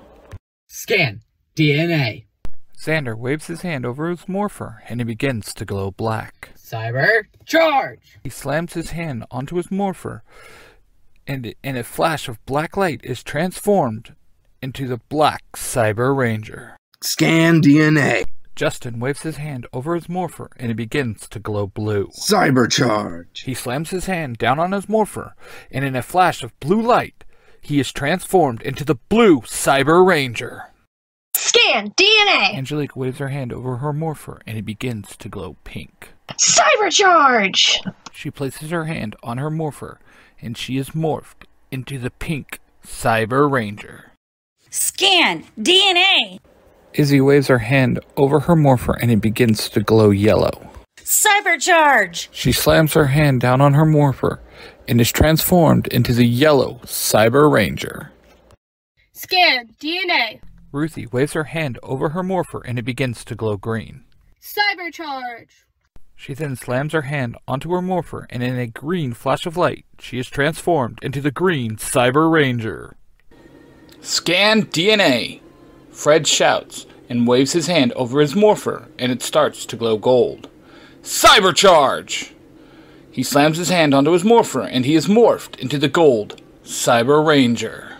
[0.65, 1.21] Scan
[1.55, 2.25] DNA.
[2.75, 6.49] Xander waves his hand over his morpher and it begins to glow black.
[6.57, 8.17] Cyber charge.
[8.23, 10.23] He slams his hand onto his morpher
[11.27, 14.15] and in a flash of black light is transformed
[14.61, 16.77] into the black Cyber Ranger.
[17.01, 18.25] Scan DNA.
[18.55, 22.09] Justin waves his hand over his morpher and it begins to glow blue.
[22.09, 23.43] Cybercharge.
[23.43, 25.33] He slams his hand down on his morpher
[25.71, 27.23] and in a flash of blue light
[27.61, 30.65] he is transformed into the blue Cyber Ranger.
[31.35, 32.55] Scan DNA.
[32.55, 36.09] Angelique waves her hand over her morpher and it begins to glow pink.
[36.33, 37.77] Cybercharge.
[38.11, 39.99] She places her hand on her morpher
[40.41, 44.10] and she is morphed into the pink Cyber Ranger.
[44.71, 46.39] Scan DNA.
[46.93, 50.69] Izzy waves her hand over her morpher and it begins to glow yellow.
[50.97, 52.29] Cybercharge.
[52.31, 54.39] She slams her hand down on her morpher
[54.87, 58.13] and is transformed into the yellow Cyber Ranger.
[59.11, 60.39] Scan DNA.
[60.71, 64.05] Ruthie waves her hand over her morpher and it begins to glow green.
[64.41, 65.65] Cybercharge.
[66.15, 69.85] She then slams her hand onto her morpher and in a green flash of light,
[69.99, 72.95] she is transformed into the green Cyber Ranger.
[74.01, 75.41] Scan DNA.
[75.91, 80.49] Fred shouts and waves his hand over his morpher, and it starts to glow gold.
[81.03, 82.31] Cybercharge!
[83.11, 87.25] He slams his hand onto his morpher, and he is morphed into the gold Cyber
[87.25, 87.97] Ranger.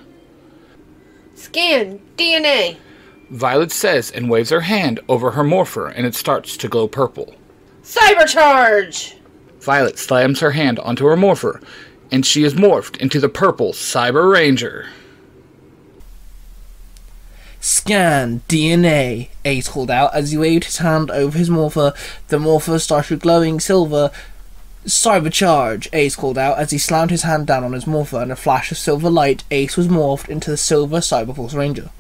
[1.35, 2.77] Scan DNA.
[3.29, 7.35] Violet says and waves her hand over her morpher, and it starts to glow purple.
[7.83, 9.15] Cybercharge.
[9.59, 11.61] Violet slams her hand onto her morpher,
[12.11, 14.87] and she is morphed into the purple Cyber Ranger.
[17.63, 21.93] Scan DNA, Ace called out as he waved his hand over his morpher.
[22.30, 24.10] The morpher started glowing silver.
[24.88, 28.24] Cybercharge, Ace called out as he slammed his hand down on his morpher.
[28.24, 31.91] In a flash of silver light, Ace was morphed into the silver Cyberforce Ranger.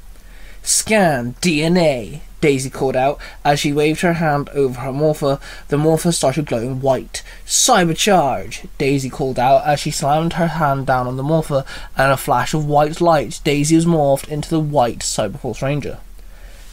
[0.63, 5.39] Scan DNA, Daisy called out as she waved her hand over her morpher.
[5.69, 7.23] The morpher started glowing white.
[7.45, 8.67] Cybercharge!
[8.77, 11.63] Daisy called out as she slammed her hand down on the morpher,
[11.95, 15.99] and a flash of white light, Daisy was morphed into the white Cyberforce Ranger.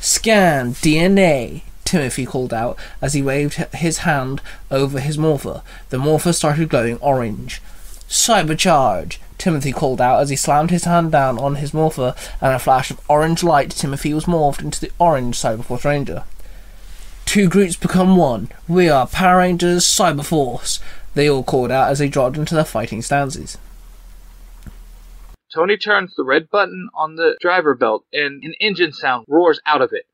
[0.00, 1.62] Scan DNA!
[1.84, 5.62] Timothy called out as he waved his hand over his morpher.
[5.90, 7.62] The morpher started glowing orange.
[8.08, 9.18] Cybercharge!
[9.38, 12.90] Timothy called out as he slammed his hand down on his morpher, and a flash
[12.90, 16.24] of orange light, Timothy was morphed into the orange Cyberforce Ranger.
[17.24, 18.48] Two groups become one.
[18.66, 20.80] We are Power Rangers Cyberforce.
[21.14, 23.58] They all called out as they dropped into their fighting stances.
[25.54, 29.80] Tony turns the red button on the driver belt, and an engine sound roars out
[29.80, 30.06] of it.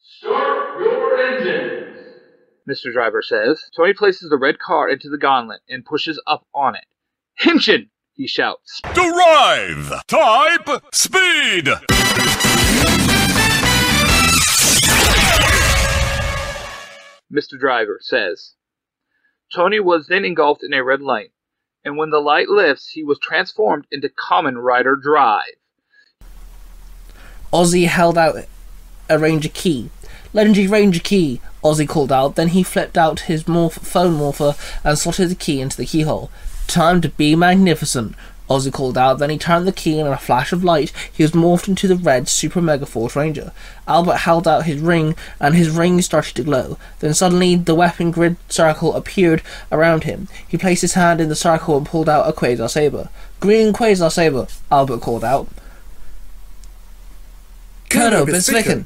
[0.00, 1.98] Start your engines.
[2.68, 2.92] Mr.
[2.92, 3.62] Driver says.
[3.74, 6.84] Tony places the red car into the gauntlet and pushes up on it.
[7.46, 7.90] Engine!
[8.20, 8.82] He shouts.
[8.92, 10.06] Drive!
[10.06, 11.64] Type speed!
[17.32, 17.58] Mr.
[17.58, 18.56] Driver says.
[19.54, 21.30] Tony was then engulfed in a red light,
[21.82, 25.56] and when the light lifts, he was transformed into Kamen Rider Drive.
[27.50, 28.44] Ozzy held out
[29.08, 29.88] a Ranger key.
[30.34, 32.36] Legendary Ranger key, Ozzy called out.
[32.36, 36.30] Then he flipped out his morph- phone morpher and slotted the key into the keyhole.
[36.70, 38.14] Time to be magnificent,
[38.48, 39.18] Ozzy called out.
[39.18, 41.88] Then he turned the key, and in a flash of light, he was morphed into
[41.88, 43.50] the red Super Mega Force Ranger.
[43.88, 46.78] Albert held out his ring, and his ring started to glow.
[47.00, 50.28] Then suddenly, the weapon grid circle appeared around him.
[50.46, 53.08] He placed his hand in the circle and pulled out a Quasar Saber.
[53.40, 55.48] Green Quasar Saber, Albert called out.
[57.88, 58.84] Kernow bys vykken!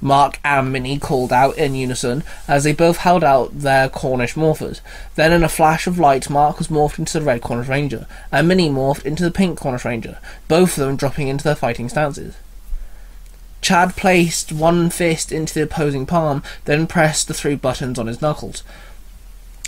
[0.00, 4.80] Mark and Minnie called out in unison as they both held out their Cornish morphers.
[5.14, 8.46] Then, in a flash of light, Mark was morphed into the red Cornish Ranger, and
[8.46, 12.36] Minnie morphed into the pink Cornish Ranger, both of them dropping into their fighting stances.
[13.62, 18.20] Chad placed one fist into the opposing palm, then pressed the three buttons on his
[18.20, 18.62] knuckles,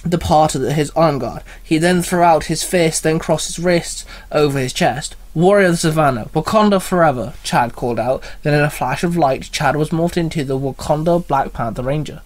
[0.04, 1.42] the part of his arm guard.
[1.64, 5.16] He then threw out his fist, then crossed his wrists over his chest.
[5.38, 8.24] Warrior of the Savannah, Wakanda forever, Chad called out.
[8.42, 12.22] Then in a flash of light, Chad was morphed into the Wakanda Black Panther Ranger.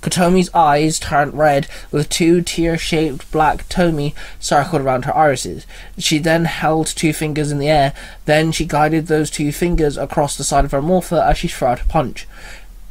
[0.00, 5.64] Kotomi's eyes turned red with two tear-shaped black tomoe circled around her irises.
[5.96, 7.94] She then held two fingers in the air.
[8.24, 11.68] Then she guided those two fingers across the side of her morpher as she threw
[11.68, 12.26] out a punch.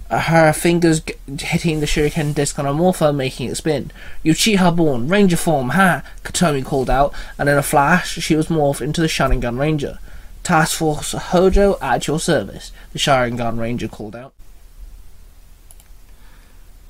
[0.09, 1.01] Her fingers
[1.39, 3.91] hitting the shuriken disc on her morpher, making it spin.
[4.25, 6.03] Uchiha born, Ranger form, ha!
[6.23, 9.99] Katomi called out, and in a flash, she was morphed into the Sharingan Ranger.
[10.43, 14.33] Task Force Hojo at your service, the Sharingan Ranger called out.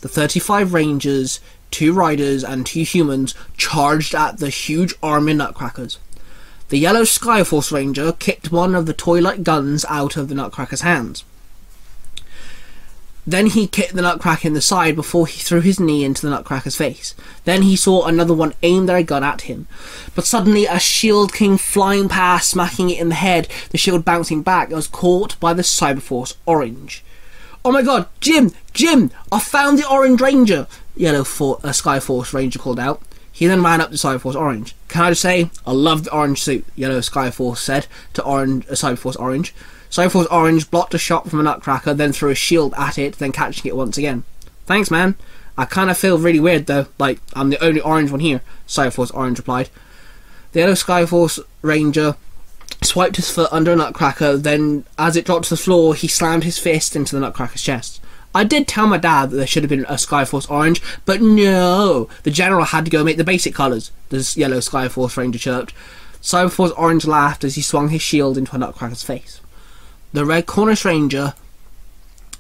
[0.02, 5.98] The 35 Rangers, two riders, and two humans charged at the huge army nutcrackers.
[6.70, 11.24] The yellow Skyforce Ranger kicked one of the toy-like guns out of the Nutcracker's hands.
[13.28, 16.32] Then he kicked the Nutcracker in the side before he threw his knee into the
[16.32, 17.14] Nutcracker's face.
[17.44, 19.68] Then he saw another one aim their gun at him.
[20.16, 24.42] But suddenly a shield came flying past, smacking it in the head, the shield bouncing
[24.42, 27.04] back It was caught by the Cyberforce Orange.
[27.64, 28.52] Oh my god, Jim!
[28.74, 29.12] Jim!
[29.32, 30.66] I found the Orange Ranger!
[30.96, 33.02] Yellow For- uh, Skyforce Ranger called out.
[33.32, 34.76] He then ran up to Cyberforce Orange.
[34.88, 38.72] Can I just say, I love the orange suit, Yellow Skyforce said to Orange, uh,
[38.72, 39.54] Cyberforce Orange.
[39.90, 43.32] Cyberforce Orange blocked a shot from a Nutcracker, then threw a shield at it, then
[43.32, 44.24] catching it once again.
[44.66, 45.16] Thanks, man.
[45.58, 49.14] I kind of feel really weird though, like I'm the only orange one here, Cyberforce
[49.14, 49.70] Orange replied.
[50.52, 52.16] The Yellow Skyforce Ranger
[52.82, 56.44] swiped his foot under a Nutcracker, then as it dropped to the floor, he slammed
[56.44, 58.00] his fist into the Nutcracker's chest.
[58.34, 62.08] I did tell my dad that there should have been a Skyforce Orange, but no!
[62.24, 65.74] The General had to go make the basic colours, the yellow Skyforce Ranger chirped.
[66.22, 69.42] Cyberforce Orange laughed as he swung his shield into a Nutcracker's face.
[70.12, 71.36] The Red Cornish Ranger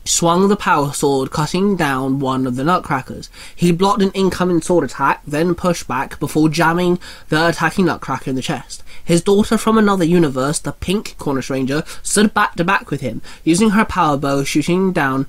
[0.03, 3.29] swung the power sword, cutting down one of the Nutcrackers.
[3.55, 8.35] He blocked an incoming sword attack, then pushed back before jamming the attacking Nutcracker in
[8.35, 8.81] the chest.
[9.05, 13.21] His daughter from another universe, the Pink Cornish Ranger, stood back to back with him,
[13.43, 15.27] using her power bow, shooting down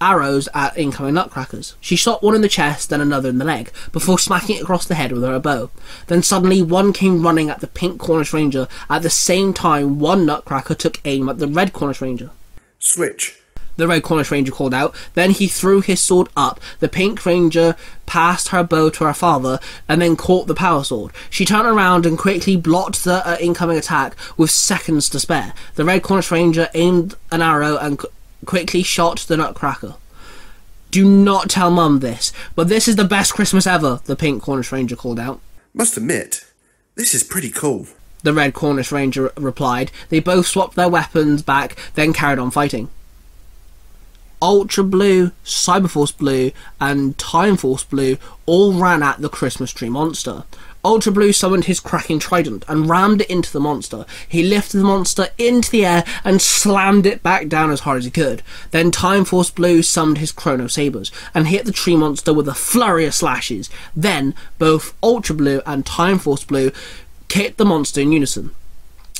[0.00, 1.74] arrows at incoming nutcrackers.
[1.80, 4.86] She shot one in the chest, then another in the leg, before smacking it across
[4.86, 5.70] the head with her bow.
[6.06, 8.68] Then suddenly one came running at the pink Cornish Ranger.
[8.90, 12.30] At the same time, one nutcracker took aim at the red Cornish Ranger.
[12.78, 13.38] Switch.
[13.76, 14.94] The red Cornish Ranger called out.
[15.14, 16.60] Then he threw his sword up.
[16.78, 17.74] The pink ranger
[18.06, 21.12] passed her bow to her father and then caught the power sword.
[21.28, 25.54] She turned around and quickly blocked the uh, incoming attack with seconds to spare.
[25.74, 28.00] The red Cornish Ranger aimed an arrow and
[28.46, 29.94] quickly shot the nutcracker.
[30.90, 34.70] Do not tell Mum this, but this is the best Christmas ever, the pink Cornish
[34.70, 35.40] Ranger called out.
[35.72, 36.44] Must admit,
[36.94, 37.88] this is pretty cool.
[38.22, 39.90] The red Cornish Ranger replied.
[40.08, 42.90] They both swapped their weapons back, then carried on fighting.
[44.40, 50.44] Ultra Blue, Cyberforce Blue, and Time Force Blue all ran at the Christmas tree monster.
[50.84, 54.04] Ultra Blue summoned his Kraken trident and rammed it into the monster.
[54.28, 58.04] He lifted the monster into the air and slammed it back down as hard as
[58.04, 58.42] he could.
[58.70, 62.54] Then Time Force Blue summoned his Chrono Sabers and hit the tree monster with a
[62.54, 63.70] flurry of slashes.
[63.96, 66.70] Then both Ultra Blue and Time Force Blue
[67.28, 68.54] kicked the monster in unison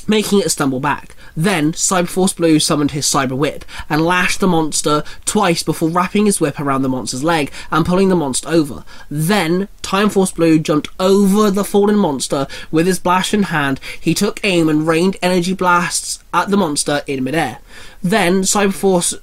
[0.07, 1.15] making it stumble back.
[1.35, 6.39] Then Cyberforce Blue summoned his Cyber Whip and lashed the monster twice before wrapping his
[6.39, 8.85] whip around the monster's leg and pulling the monster over.
[9.09, 13.79] Then Time Force Blue jumped over the fallen monster with his blast in hand.
[13.99, 17.59] He took aim and rained energy blasts at the monster in midair.
[18.01, 19.19] Then Cyberforce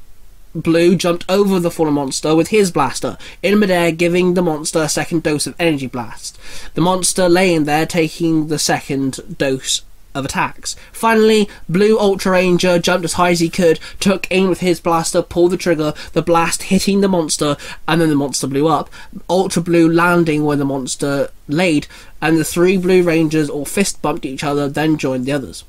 [0.55, 4.88] Blue jumped over the fallen monster with his blaster in midair, giving the monster a
[4.88, 6.38] second dose of energy blast.
[6.75, 9.81] The monster laying there taking the second dose
[10.14, 10.77] of attacks.
[10.92, 15.22] Finally, Blue Ultra Ranger jumped as high as he could, took aim with his blaster,
[15.22, 17.57] pulled the trigger, the blast hitting the monster,
[17.88, 18.90] and then the monster blew up.
[19.29, 21.87] Ultra Blue landing where the monster laid,
[22.20, 25.64] and the three Blue Rangers all fist bumped each other, then joined the others.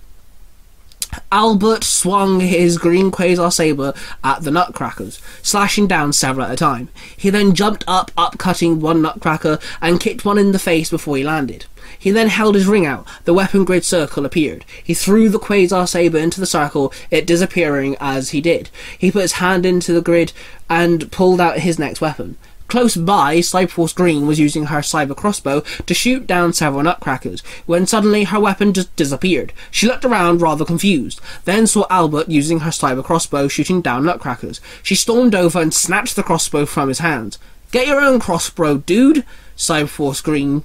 [1.31, 6.89] Albert swung his green quasar saber at the nutcrackers, slashing down several at a time.
[7.15, 11.23] He then jumped up, upcutting one nutcracker, and kicked one in the face before he
[11.23, 11.65] landed.
[11.97, 13.07] He then held his ring out.
[13.25, 14.65] The weapon grid circle appeared.
[14.83, 18.69] He threw the quasar saber into the circle, it disappearing as he did.
[18.97, 20.33] He put his hand into the grid
[20.69, 22.37] and pulled out his next weapon.
[22.67, 27.85] Close by, Cyberforce Green was using her cyber crossbow to shoot down several nutcrackers, when
[27.85, 29.53] suddenly her weapon just disappeared.
[29.69, 34.59] She looked around rather confused, then saw Albert using her cyber crossbow shooting down nutcrackers.
[34.81, 37.37] She stormed over and snatched the crossbow from his hands.
[37.71, 39.25] Get your own crossbow, dude!
[39.55, 40.63] Cyberforce Green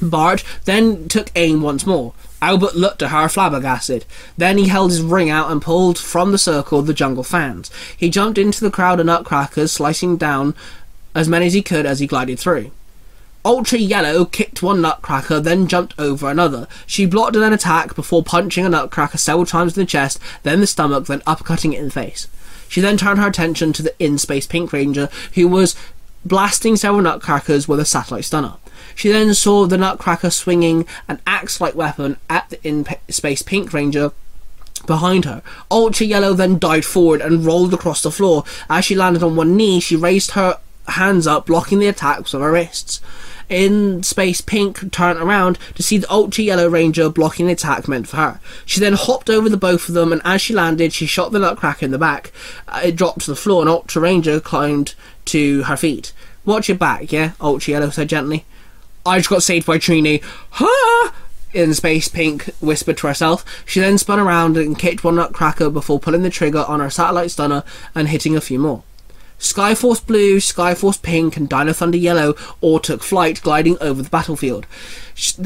[0.00, 2.12] barked, then took aim once more.
[2.40, 4.04] Albert looked at her flabbergasted.
[4.36, 7.70] Then he held his ring out and pulled from the circle the jungle fans.
[7.96, 10.56] He jumped into the crowd of nutcrackers, slicing down
[11.14, 12.70] as many as he could as he glided through.
[13.44, 16.68] Ultra Yellow kicked one nutcracker, then jumped over another.
[16.86, 20.66] She blocked an attack before punching a nutcracker several times in the chest, then the
[20.66, 22.28] stomach, then upcutting it in the face.
[22.68, 25.74] She then turned her attention to the in space Pink Ranger, who was
[26.24, 28.54] blasting several nutcrackers with a satellite stunner.
[28.94, 33.72] She then saw the nutcracker swinging an axe like weapon at the in space Pink
[33.72, 34.12] Ranger
[34.86, 35.42] behind her.
[35.70, 38.44] Ultra Yellow then dived forward and rolled across the floor.
[38.70, 40.58] As she landed on one knee, she raised her
[40.88, 43.00] hands up, blocking the attacks with her wrists.
[43.48, 48.08] In space, Pink turned around to see the Ultra Yellow Ranger blocking the attack meant
[48.08, 48.40] for her.
[48.64, 51.38] She then hopped over the both of them, and as she landed, she shot the
[51.38, 52.32] Nutcracker in the back.
[52.66, 54.94] Uh, It dropped to the floor, and Ultra Ranger climbed
[55.26, 56.12] to her feet.
[56.44, 57.32] Watch your back, yeah?
[57.40, 58.44] Ultra Yellow said gently.
[59.04, 60.22] I just got saved by Trini.
[60.50, 61.14] Ha!
[61.52, 63.44] In space, Pink whispered to herself.
[63.66, 67.30] She then spun around and kicked one nutcracker before pulling the trigger on her satellite
[67.30, 67.64] stunner
[67.94, 68.82] and hitting a few more.
[69.42, 74.66] Skyforce Blue, Skyforce Pink, and Dino Thunder Yellow all took flight, gliding over the battlefield.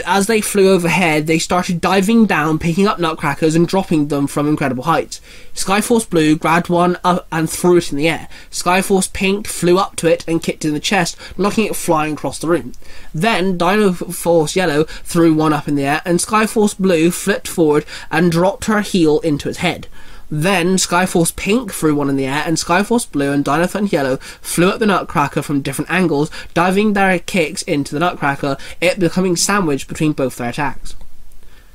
[0.05, 4.49] As they flew overhead, they started diving down, picking up nutcrackers and dropping them from
[4.49, 5.22] incredible heights.
[5.55, 8.28] Skyforce Blue grabbed one up and threw it in the air.
[8.51, 12.12] Skyforce Pink flew up to it and kicked it in the chest, knocking it flying
[12.12, 12.74] across the room.
[13.14, 17.86] Then Dino Force Yellow threw one up in the air, and Skyforce Blue flipped forward
[18.11, 19.88] and dropped her heel into its head.
[20.31, 24.16] Then Skyforce Pink threw one in the air, and Skyforce Blue and Dino Thunder Yellow
[24.16, 29.37] flew at the Nutcracker from different angles, diving their kicks into the Nutcracker, it becoming
[29.37, 30.95] sandwiched between both their attacks.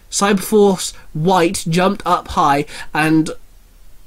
[0.09, 3.31] Cyberforce White jumped up high and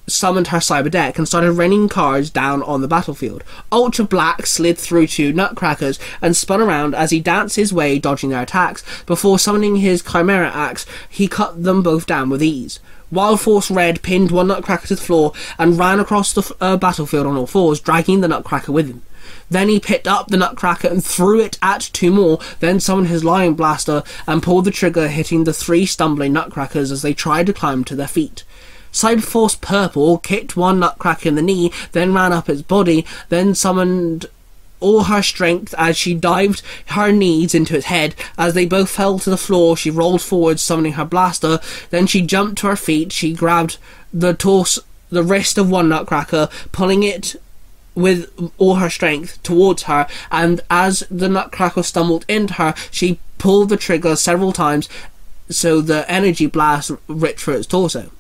[0.07, 3.43] summoned her cyber deck and started raining cards down on the battlefield.
[3.73, 8.29] Ultra Black slid through two nutcrackers and spun around as he danced his way, dodging
[8.29, 8.85] their attacks.
[9.07, 12.81] Before summoning his Chimera axe, he cut them both down with ease.
[13.11, 17.27] Wild Force Red pinned one nutcracker to the floor and ran across the uh, battlefield
[17.27, 19.03] on all fours, dragging the nutcracker with him.
[19.51, 23.25] Then he picked up the nutcracker and threw it at two more, then summoned his
[23.25, 27.53] Lion Blaster and pulled the trigger, hitting the three stumbling nutcrackers as they tried to
[27.53, 28.45] climb to their feet.
[28.93, 34.27] Cyberforce Purple kicked one nutcracker in the knee, then ran up its body, then summoned
[34.85, 38.15] all her strength as she dived her knees into its head.
[38.37, 41.59] As they both fell to the floor, she rolled forward, summoning her blaster.
[41.91, 43.11] Then she jumped to her feet.
[43.11, 43.79] She grabbed
[44.13, 47.37] the torso, the wrist of one nutcracker, pulling it
[47.95, 48.29] with
[48.59, 53.77] all her strength towards her, and as the nutcracker stumbled into her, she pulled the
[53.77, 54.89] trigger several times
[55.49, 58.11] so the energy blast ripped through its torso.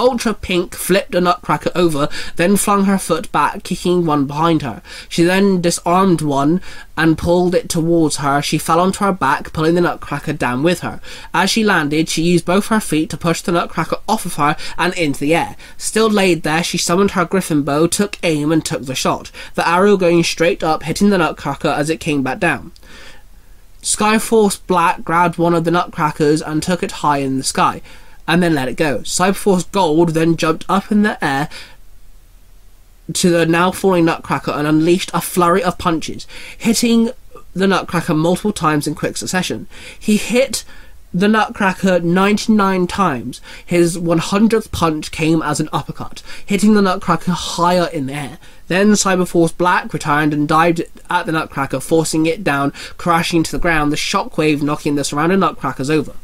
[0.00, 4.80] Ultra Pink flipped a nutcracker over, then flung her foot back, kicking one behind her.
[5.10, 6.62] She then disarmed one
[6.96, 8.40] and pulled it towards her.
[8.40, 11.02] She fell onto her back, pulling the nutcracker down with her.
[11.34, 14.56] As she landed, she used both her feet to push the nutcracker off of her
[14.78, 15.54] and into the air.
[15.76, 19.30] Still laid there, she summoned her griffin bow, took aim, and took the shot.
[19.54, 22.72] The arrow going straight up, hitting the nutcracker as it came back down.
[23.82, 27.82] Skyforce Black grabbed one of the nutcrackers and took it high in the sky,
[28.26, 28.98] and then let it go.
[28.98, 31.48] Cyberforce Gold then jumped up in the air
[33.12, 37.10] to the now falling nutcracker and unleashed a flurry of punches, hitting
[37.54, 39.66] the nutcracker multiple times in quick succession.
[39.98, 40.64] He hit
[41.12, 43.40] the nutcracker 99 times.
[43.66, 48.38] His 100th punch came as an uppercut, hitting the nutcracker higher in the air.
[48.68, 53.58] Then Cyberforce Black returned and dived at the nutcracker, forcing it down, crashing to the
[53.58, 56.14] ground, the shockwave knocking the surrounding nutcrackers over.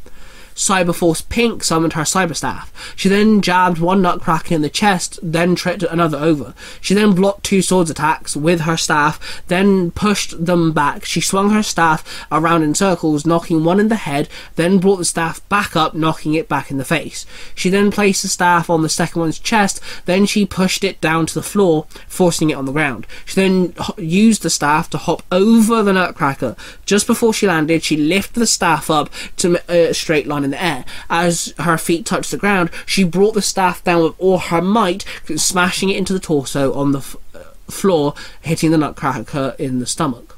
[0.57, 2.69] Cyberforce Pink summoned her cyberstaff.
[2.95, 6.55] She then jabbed one nutcracker in the chest, then tripped another over.
[6.81, 11.05] She then blocked two swords attacks with her staff, then pushed them back.
[11.05, 15.05] She swung her staff around in circles, knocking one in the head, then brought the
[15.05, 17.27] staff back up, knocking it back in the face.
[17.53, 21.27] She then placed the staff on the second one's chest, then she pushed it down
[21.27, 23.05] to the floor, forcing it on the ground.
[23.25, 26.55] She then used the staff to hop over the nutcracker.
[26.83, 30.51] Just before she landed, she lifted the staff up to a uh, straight line in
[30.51, 30.85] the air.
[31.09, 35.05] As her feet touched the ground, she brought the staff down with all her might,
[35.35, 37.39] smashing it into the torso on the f- uh,
[37.69, 40.37] floor, hitting the nutcracker in the stomach.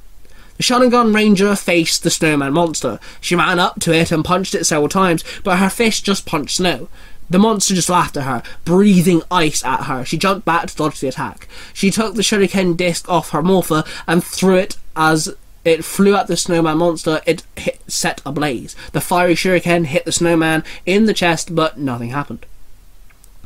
[0.57, 2.99] The Sharingan Ranger faced the snowman monster.
[3.21, 6.57] She ran up to it and punched it several times, but her fist just punched
[6.57, 6.89] snow.
[7.29, 10.03] The monster just laughed at her, breathing ice at her.
[10.03, 11.47] She jumped back to dodge the attack.
[11.73, 15.33] She took the shuriken disc off her morpher and threw it as
[15.65, 17.21] it flew at the snowman monster.
[17.25, 18.75] It hit, set ablaze.
[18.91, 22.45] The fiery shuriken hit the snowman in the chest, but nothing happened.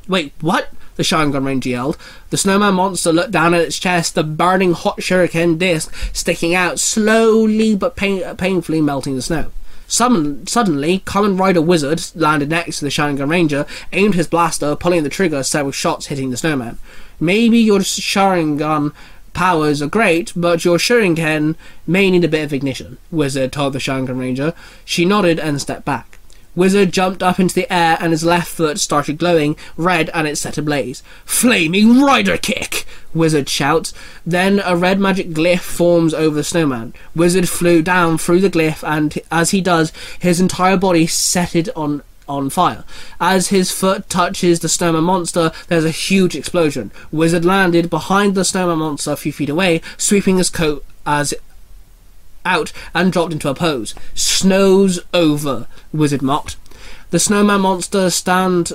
[0.07, 0.70] Wait, what?
[0.95, 1.97] The Sharingan Ranger yelled.
[2.30, 6.80] The snowman monster looked down at its chest, the burning hot shuriken disc sticking out,
[6.80, 9.51] slowly but pain- painfully melting the snow.
[9.88, 15.03] Summon- suddenly, Kamen Rider Wizard landed next to the Sharingan Ranger, aimed his blaster, pulling
[15.03, 16.78] the trigger, several shots hitting the snowman.
[17.20, 18.91] Maybe your Sharingan
[19.34, 21.56] powers are great, but your Shuriken
[21.86, 24.54] may need a bit of ignition, Wizard told the Sharingan Ranger.
[24.86, 26.20] She nodded and stepped back.
[26.56, 30.38] Wizard jumped up into the air and his left foot started glowing red and it
[30.38, 31.02] set ablaze.
[31.26, 32.86] Flaming Rider Kick!
[33.14, 33.94] Wizard shouts.
[34.26, 36.94] Then a red magic glyph forms over the snowman.
[37.16, 42.04] Wizard flew down through the glyph and as he does, his entire body setted on
[42.28, 42.84] on fire.
[43.20, 46.92] As his foot touches the snowman monster, there's a huge explosion.
[47.12, 51.34] Wizard landed behind the snowman monster a few feet away, sweeping his coat as
[52.46, 53.96] out and dropped into a pose.
[54.14, 56.58] Snow's over, Wizard mocked.
[57.12, 58.74] The snowman monster stand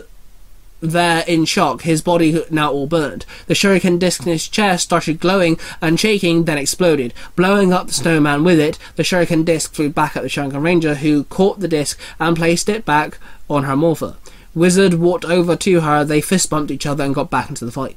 [0.80, 3.26] there in shock, his body now all burned.
[3.46, 7.94] The shuriken disc in his chest started glowing and shaking, then exploded, blowing up the
[7.94, 8.78] snowman with it.
[8.96, 12.68] The shuriken disc flew back at the shuriken ranger, who caught the disc and placed
[12.68, 13.18] it back
[13.50, 14.16] on her morpher.
[14.54, 17.72] Wizard walked over to her, they fist bumped each other and got back into the
[17.72, 17.96] fight.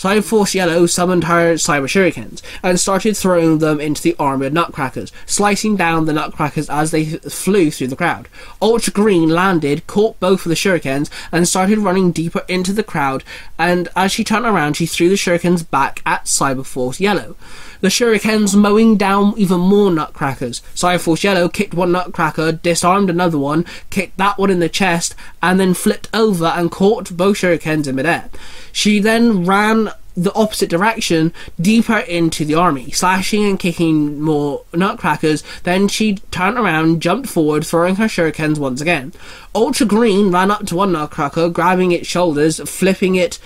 [0.00, 5.12] Cyber Force Yellow summoned her Cyber Shurikens and started throwing them into the of Nutcrackers,
[5.26, 8.26] slicing down the Nutcrackers as they flew through the crowd.
[8.62, 13.24] Ultra Green landed, caught both of the Shurikens, and started running deeper into the crowd.
[13.58, 17.36] And as she turned around, she threw the Shurikens back at Cyber Force Yellow.
[17.82, 20.62] The Shurikens mowing down even more Nutcrackers.
[20.74, 25.14] Cyber Force Yellow kicked one Nutcracker, disarmed another one, kicked that one in the chest,
[25.42, 28.30] and then flipped over and caught both Shurikens in midair.
[28.72, 35.42] She then ran the opposite direction, deeper into the army, slashing and kicking more nutcrackers.
[35.62, 39.12] Then she turned around, jumped forward, throwing her shurikens once again.
[39.54, 43.38] Ultra Green ran up to one nutcracker, grabbing its shoulders, flipping it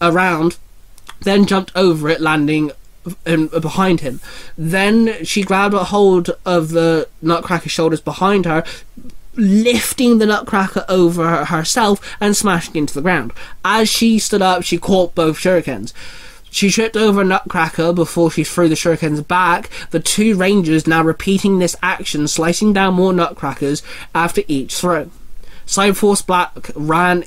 [0.00, 0.58] around,
[1.20, 2.70] then jumped over it, landing
[3.24, 4.20] in, behind him.
[4.56, 8.64] Then she grabbed a hold of the nutcracker's shoulders behind her,
[9.36, 13.32] lifting the nutcracker over herself and smashing into the ground.
[13.64, 15.92] As she stood up, she caught both shurikens.
[16.54, 21.02] She tripped over a Nutcracker before she threw the shurikens back, the two rangers now
[21.02, 23.82] repeating this action, slicing down more nutcrackers
[24.14, 25.10] after each throw.
[25.66, 27.24] Cyberforce Black ran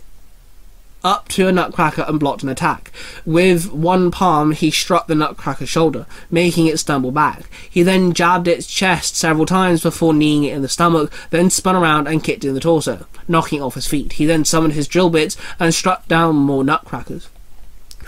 [1.04, 2.92] up to a nutcracker and blocked an attack.
[3.26, 7.50] With one palm, he struck the nutcracker's shoulder, making it stumble back.
[7.70, 11.76] He then jabbed its chest several times before kneeing it in the stomach, then spun
[11.76, 14.14] around and kicked in the torso, knocking off his feet.
[14.14, 17.30] He then summoned his drill bits and struck down more nutcrackers.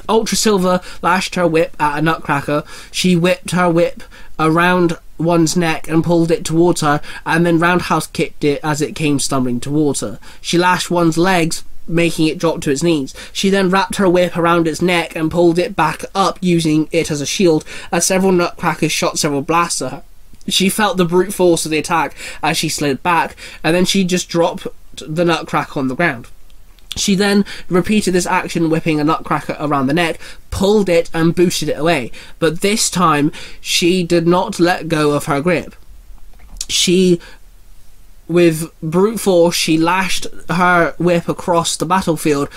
[0.07, 2.63] Ultra Silver lashed her whip at a nutcracker.
[2.91, 4.01] She whipped her whip
[4.39, 8.95] around one's neck and pulled it towards her, and then roundhouse kicked it as it
[8.95, 10.17] came stumbling towards her.
[10.41, 13.13] She lashed one's legs, making it drop to its knees.
[13.33, 17.11] She then wrapped her whip around its neck and pulled it back up, using it
[17.11, 20.03] as a shield, as several nutcrackers shot several blasts at her.
[20.47, 24.03] She felt the brute force of the attack as she slid back, and then she
[24.03, 26.27] just dropped the nutcracker on the ground.
[26.95, 30.19] She then repeated this action, whipping a nutcracker around the neck,
[30.49, 32.11] pulled it, and boosted it away.
[32.39, 33.31] But this time,
[33.61, 35.75] she did not let go of her grip.
[36.67, 37.19] She,
[38.29, 42.47] with brute force, she lashed her whip across the battlefield,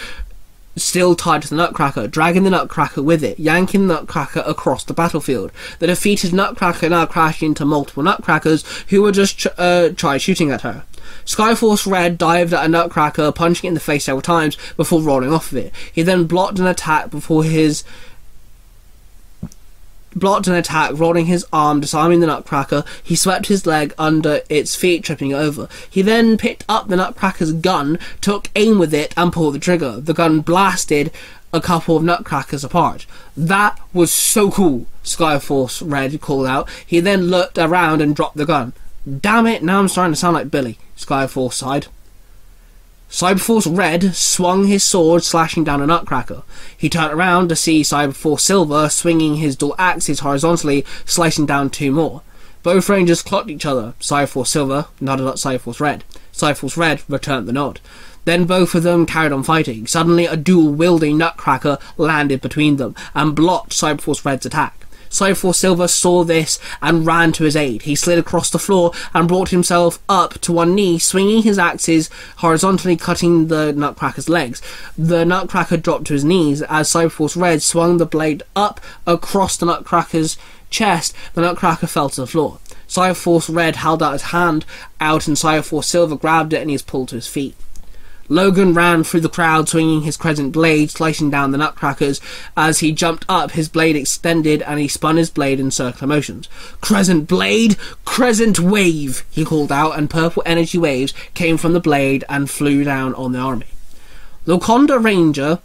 [0.76, 4.92] still tied to the nutcracker, dragging the nutcracker with it, yanking the nutcracker across the
[4.92, 5.50] battlefield.
[5.78, 10.60] The defeated nutcracker now crashed into multiple nutcrackers who were just uh, tried shooting at
[10.60, 10.84] her.
[11.24, 15.32] Skyforce Red dived at a nutcracker, punching it in the face several times before rolling
[15.32, 15.72] off of it.
[15.92, 17.82] He then blocked an attack before his
[20.14, 22.84] blocked an attack, rolling his arm, disarming the nutcracker.
[23.02, 25.68] He swept his leg under its feet, tripping over.
[25.88, 30.00] He then picked up the nutcracker's gun, took aim with it, and pulled the trigger.
[30.00, 31.10] The gun blasted
[31.52, 33.06] a couple of nutcrackers apart.
[33.36, 36.68] That was so cool, Skyforce Red called out.
[36.86, 38.72] He then looked around and dropped the gun.
[39.20, 41.88] Damn it, now I'm starting to sound like Billy, Skyforce sighed.
[43.12, 46.44] Cyberforce Red swung his sword, slashing down a nutcracker.
[46.74, 51.92] He turned around to see Cyberforce Silver swinging his dual axes horizontally, slicing down two
[51.92, 52.22] more.
[52.62, 53.92] Both rangers clocked each other.
[54.00, 56.04] Cyberforce Silver nodded at Cyberforce Red.
[56.32, 57.80] Cyberforce Red returned the nod.
[58.24, 59.86] Then both of them carried on fighting.
[59.86, 64.81] Suddenly, a dual wielding nutcracker landed between them and blocked Cyberforce Red's attack.
[65.12, 67.82] Cyberforce Silver saw this and ran to his aid.
[67.82, 72.08] He slid across the floor and brought himself up to one knee, swinging his axes
[72.38, 74.62] horizontally, cutting the Nutcracker's legs.
[74.96, 79.66] The Nutcracker dropped to his knees as Cyberforce Red swung the blade up across the
[79.66, 80.38] Nutcracker's
[80.70, 81.14] chest.
[81.34, 82.58] The Nutcracker fell to the floor.
[82.88, 84.64] Cyberforce Red held out his hand
[84.98, 87.54] out, and Cyberforce Silver grabbed it and he was pulled to his feet.
[88.28, 92.20] Logan ran through the crowd, swinging his crescent blade, slicing down the nutcrackers.
[92.56, 96.48] As he jumped up, his blade extended and he spun his blade in circular motions.
[96.80, 97.76] Crescent blade!
[98.04, 99.24] Crescent wave!
[99.30, 103.32] He called out, and purple energy waves came from the blade and flew down on
[103.32, 103.66] the army.
[104.46, 105.60] Wakanda Ranger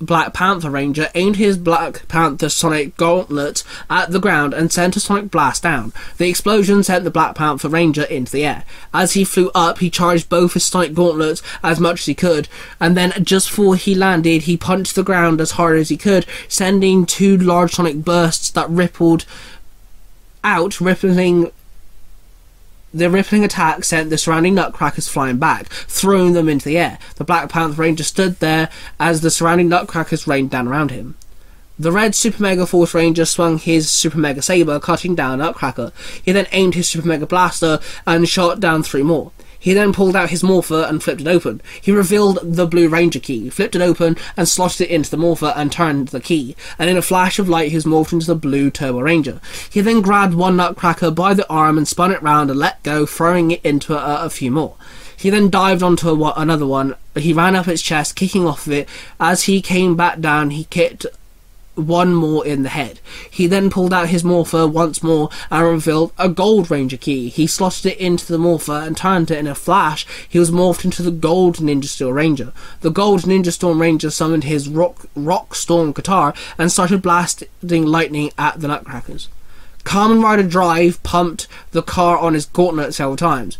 [0.00, 5.00] Black Panther Ranger aimed his Black Panther Sonic Gauntlet at the ground and sent a
[5.00, 5.92] sonic blast down.
[6.18, 8.64] The explosion sent the Black Panther Ranger into the air.
[8.92, 12.48] As he flew up, he charged both his Sonic Gauntlets as much as he could,
[12.80, 16.26] and then just before he landed, he punched the ground as hard as he could,
[16.48, 19.24] sending two large sonic bursts that rippled
[20.42, 21.50] out, rippling
[22.94, 27.00] The rippling attack sent the surrounding nutcrackers flying back, throwing them into the air.
[27.16, 28.70] The Black Panther Ranger stood there
[29.00, 31.16] as the surrounding nutcrackers rained down around him.
[31.76, 35.90] The red Super Mega Force Ranger swung his Super Mega Saber, cutting down a Nutcracker.
[36.24, 39.32] He then aimed his Super Mega Blaster and shot down three more.
[39.64, 41.62] He then pulled out his morpher and flipped it open.
[41.80, 45.54] He revealed the Blue Ranger key, flipped it open, and slotted it into the morpher
[45.56, 46.54] and turned the key.
[46.78, 49.40] And in a flash of light, he was morphed into the Blue Turbo Ranger.
[49.70, 53.06] He then grabbed one Nutcracker by the arm and spun it round and let go,
[53.06, 54.76] throwing it into a, a few more.
[55.16, 56.94] He then dived onto a, another one.
[57.14, 58.86] He ran up its chest, kicking off of it.
[59.18, 61.06] As he came back down, he kicked
[61.74, 63.00] one more in the head.
[63.30, 67.28] He then pulled out his morpher once more and revealed a Gold Ranger key.
[67.28, 70.06] He slotted it into the morpher and turned it in a flash.
[70.28, 72.52] He was morphed into the Gold Ninja Storm Ranger.
[72.80, 78.30] The Gold Ninja Storm Ranger summoned his Rock, rock Storm guitar and started blasting lightning
[78.38, 79.28] at the Nutcrackers.
[79.84, 83.58] Kamen Rider Drive pumped the car on his gauntlet several times.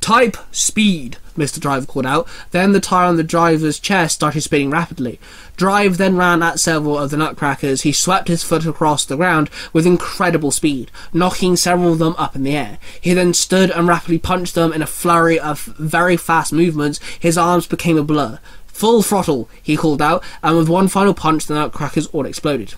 [0.00, 1.60] Type speed, Mr.
[1.60, 2.28] Driver called out.
[2.50, 5.20] Then the tire on the driver's chest started spinning rapidly.
[5.56, 7.82] Drive then ran at several of the nutcrackers.
[7.82, 12.36] He swept his foot across the ground with incredible speed, knocking several of them up
[12.36, 12.78] in the air.
[13.00, 17.00] He then stood and rapidly punched them in a flurry of very fast movements.
[17.18, 18.38] His arms became a blur.
[18.66, 22.74] Full throttle, he called out, and with one final punch, the nutcrackers all exploded.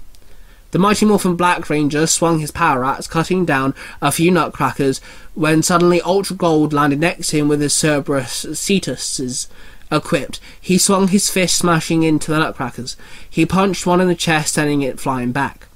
[0.70, 5.00] The Mighty Morphin Black Ranger swung his power axe, cutting down a few nutcrackers,
[5.34, 9.48] when suddenly Ultra Gold landed next to him with his Cerberus Cetuses
[9.90, 10.40] equipped.
[10.60, 12.96] He swung his fist, smashing into the nutcrackers.
[13.30, 15.68] He punched one in the chest, sending it flying back.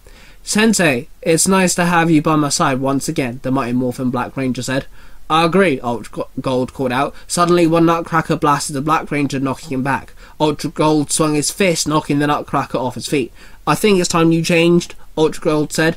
[0.43, 4.37] Sensei, it's nice to have you by my side once again, the Mighty Morphin Black
[4.37, 4.87] Ranger said.
[5.31, 7.15] I agree, Ultra Gold called out.
[7.27, 10.13] Suddenly, one nutcracker blasted the Black Ranger, knocking him back.
[10.39, 13.33] Ultra Gold swung his fist, knocking the nutcracker off his feet.
[13.67, 15.97] I think it's time you changed, Ultra Gold said.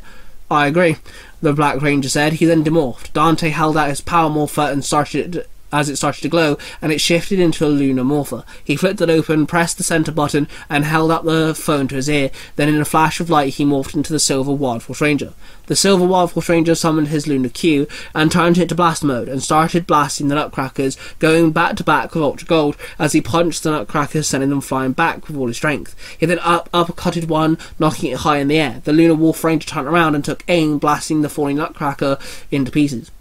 [0.52, 0.98] I agree,
[1.42, 2.34] the Black Ranger said.
[2.34, 3.14] He then demorphed.
[3.14, 5.46] Dante held out his power morpher and started
[5.76, 8.44] as it started to glow, and it shifted into a lunar morpher.
[8.64, 12.10] He flipped it open, pressed the center button, and held up the phone to his
[12.10, 12.32] ear.
[12.56, 15.34] Then, in a flash of light, he morphed into the Silver Wild Force Ranger.
[15.68, 19.28] The Silver Wild Force Ranger summoned his lunar Cue and turned it to blast mode
[19.28, 23.64] and started blasting the Nutcrackers, going back to back with Ultra Gold as he punched
[23.64, 25.96] the Nutcrackers, sending them flying back with all his strength.
[26.20, 28.82] He then up uppercutted one, knocking it high in the air.
[28.84, 32.20] The Lunar Wolf Ranger turned around and took aim, blasting the falling Nutcracker
[32.52, 33.12] into pieces.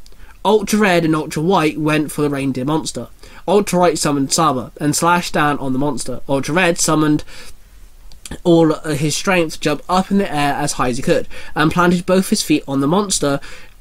[0.44, 3.08] Ultra Red and Ultra White went for the reindeer monster.
[3.48, 6.20] Ultra White summoned Saba and slashed down on the monster.
[6.28, 7.24] Ultra Red summoned
[8.42, 12.06] all his strength, jumped up in the air as high as he could, and planted
[12.06, 13.40] both his feet on the monster,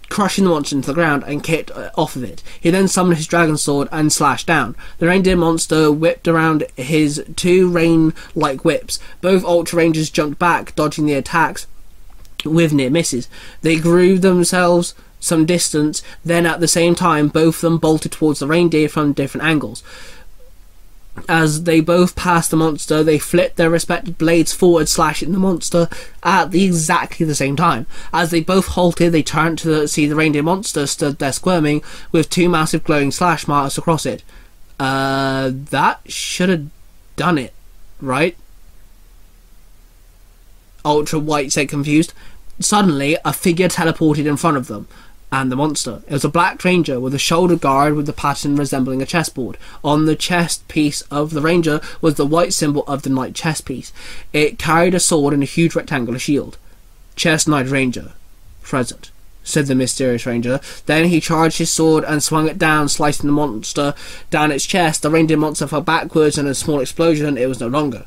[0.09, 2.43] crushing the monster into the ground and kicked uh, off of it.
[2.59, 4.76] He then summoned his dragon sword and slashed down.
[4.99, 8.99] The reindeer monster whipped around his two rain-like whips.
[9.22, 11.68] Both Ultra Rangers jumped back, dodging the attacks
[12.45, 13.28] with near misses.
[13.61, 14.93] They grew themselves
[15.24, 19.13] some distance, then at the same time both of them bolted towards the reindeer from
[19.13, 19.84] different angles.
[21.30, 25.88] As they both passed the monster, they flipped their respective blades forward, slashing the monster
[26.24, 27.86] at the exactly the same time.
[28.11, 32.32] As they both halted, they turned to see the reindeer monster stood there squirming with
[32.32, 34.24] two massive glowing slash marks across it.
[34.80, 36.67] Uh, that should have
[37.15, 37.53] done it,
[38.01, 38.36] right?
[40.84, 42.13] Ultra White said confused.
[42.59, 44.88] Suddenly, a figure teleported in front of them
[45.34, 46.03] and the monster.
[46.07, 49.57] It was a black ranger with a shoulder guard with the pattern resembling a chessboard.
[49.84, 53.59] On the chest piece of the ranger was the white symbol of the knight chess
[53.59, 53.91] piece.
[54.31, 56.59] It carried a sword and a huge rectangular shield.
[57.15, 58.11] Chess Knight Ranger.
[58.61, 59.09] Present.
[59.43, 60.59] Said the mysterious ranger.
[60.86, 63.95] Then he charged his sword and swung it down, slicing the monster
[64.29, 65.01] down its chest.
[65.01, 68.05] The reindeer monster fell backwards, and a small explosion, it was no longer.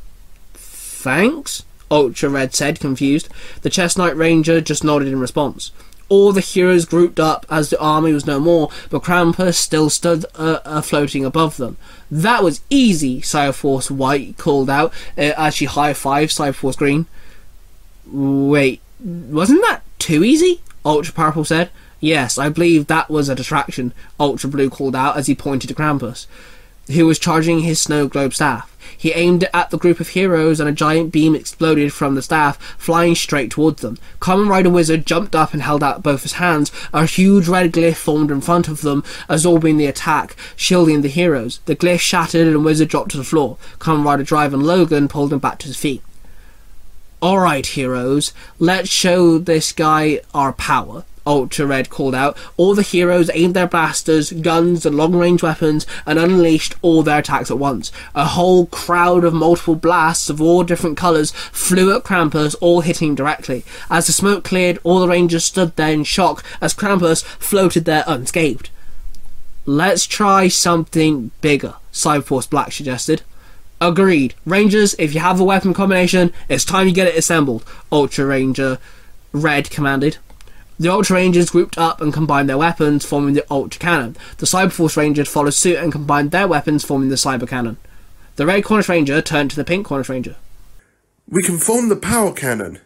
[0.54, 1.64] Thanks?
[1.90, 3.28] Ultra Red said, confused.
[3.62, 5.72] The Chess Knight Ranger just nodded in response.
[6.08, 10.24] All the heroes grouped up as the army was no more, but Krampus still stood
[10.36, 11.76] uh, uh, floating above them.
[12.10, 17.06] That was easy, Cyberforce White called out uh, as she high fived Cyberforce Green.
[18.06, 20.60] Wait, wasn't that too easy?
[20.84, 21.70] Ultra Purple said.
[21.98, 25.74] Yes, I believe that was a distraction, Ultra Blue called out as he pointed to
[25.74, 26.26] Krampus,
[26.88, 28.75] who was charging his snow globe staff.
[28.96, 32.22] He aimed it at the group of heroes, and a giant beam exploded from the
[32.22, 33.98] staff, flying straight towards them.
[34.20, 36.72] Kamen Rider Wizard jumped up and held out both his hands.
[36.92, 41.60] A huge red glyph formed in front of them, absorbing the attack, shielding the heroes.
[41.66, 43.58] The glyph shattered, and Wizard dropped to the floor.
[43.78, 46.02] Kamen Rider Drive and Logan pulled him back to his feet.
[47.22, 51.04] Alright, heroes, let's show this guy our power.
[51.26, 52.36] Ultra Red called out.
[52.56, 57.18] All the heroes aimed their blasters, guns, and long range weapons and unleashed all their
[57.18, 57.90] attacks at once.
[58.14, 63.14] A whole crowd of multiple blasts of all different colours flew at Krampus, all hitting
[63.14, 63.64] directly.
[63.90, 68.04] As the smoke cleared, all the rangers stood there in shock as Krampus floated there
[68.06, 68.70] unscathed.
[69.64, 73.22] Let's try something bigger, Cyberforce Black suggested.
[73.80, 74.34] Agreed.
[74.46, 78.78] Rangers, if you have a weapon combination, it's time you get it assembled, Ultra Ranger
[79.32, 80.18] Red commanded.
[80.78, 84.16] The Ultra Rangers grouped up and combined their weapons, forming the Ultra Cannon.
[84.36, 87.78] The Cyberforce Rangers followed suit and combined their weapons, forming the Cyber Cannon.
[88.36, 90.36] The Red Cornish Ranger turned to the Pink Cornish Ranger.
[91.28, 92.80] We can form the power cannon.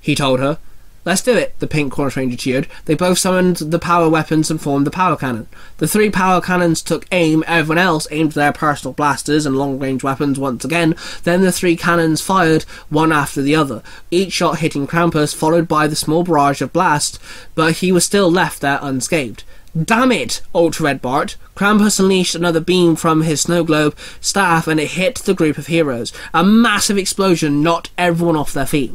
[0.00, 0.58] He told her.
[1.04, 2.68] Let's do it, the Pink Cornish Ranger cheered.
[2.84, 5.48] They both summoned the power weapons and formed the power cannon.
[5.78, 10.04] The three power cannons took aim, everyone else aimed their personal blasters and long range
[10.04, 10.94] weapons once again.
[11.24, 13.82] Then the three cannons fired, one after the other,
[14.12, 17.18] each shot hitting Krampus, followed by the small barrage of blast,
[17.56, 19.42] but he was still left there unscathed.
[19.84, 20.42] Damn it!
[20.54, 21.36] Ultra Red Bart.
[21.56, 25.66] Krampus unleashed another beam from his snow globe staff and it hit the group of
[25.66, 26.12] heroes.
[26.32, 28.92] A massive explosion knocked everyone off their feet.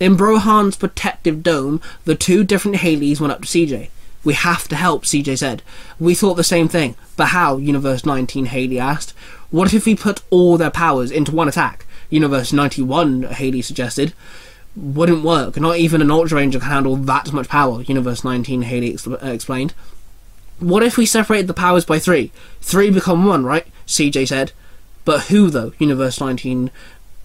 [0.00, 3.90] In Brohan's protective dome, the two different Haleys went up to CJ.
[4.24, 5.62] We have to help, CJ said.
[5.98, 6.96] We thought the same thing.
[7.16, 7.56] But how?
[7.56, 9.12] Universe 19 Haley asked.
[9.50, 11.86] What if we put all their powers into one attack?
[12.10, 14.12] Universe 91 Haley suggested.
[14.76, 15.58] Wouldn't work.
[15.58, 19.18] Not even an Ultra Ranger can handle that much power, Universe 19 Haley ex- uh,
[19.22, 19.72] explained.
[20.60, 22.32] What if we separated the powers by three?
[22.60, 23.66] Three become one, right?
[23.86, 24.52] CJ said.
[25.04, 25.72] But who, though?
[25.78, 26.20] Universe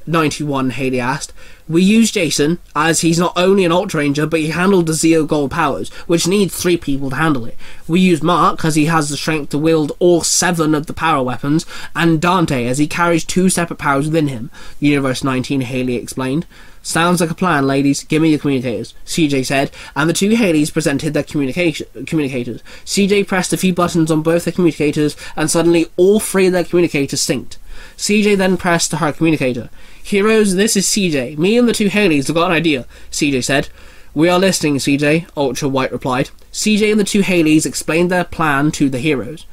[0.06, 1.34] 1991 Haley asked.
[1.68, 5.26] We use Jason, as he's not only an Ultra Ranger, but he handled the Zeo
[5.26, 7.58] Gold powers, which needs three people to handle it.
[7.88, 11.24] We use Mark, as he has the strength to wield all seven of the power
[11.24, 16.46] weapons, and Dante, as he carries two separate powers within him, Universe 19 Haley explained.
[16.86, 18.04] Sounds like a plan, ladies.
[18.04, 22.62] Give me your communicators, CJ said, and the two Haleys presented their communication communicators.
[22.84, 26.66] CJ pressed a few buttons on both their communicators, and suddenly all three of their
[26.66, 27.56] communicators synced.
[27.96, 29.70] CJ then pressed the her communicator.
[30.04, 31.38] Heroes, this is CJ.
[31.38, 33.70] Me and the two Haleys have got an idea, CJ said.
[34.14, 36.30] We are listening, CJ, Ultra White replied.
[36.52, 39.46] CJ and the two Haleys explained their plan to the heroes.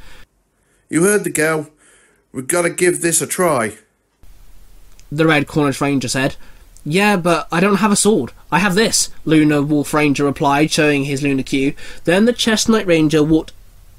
[0.89, 1.71] You heard the gal.
[2.33, 3.79] We've got to give this a try.
[5.11, 6.35] The Red Cornish Ranger said.
[6.85, 8.33] Yeah, but I don't have a sword.
[8.51, 11.75] I have this, Lunar Wolf Ranger replied, showing his Lunar Cue.
[12.05, 13.53] Then the Chess Knight Ranger walked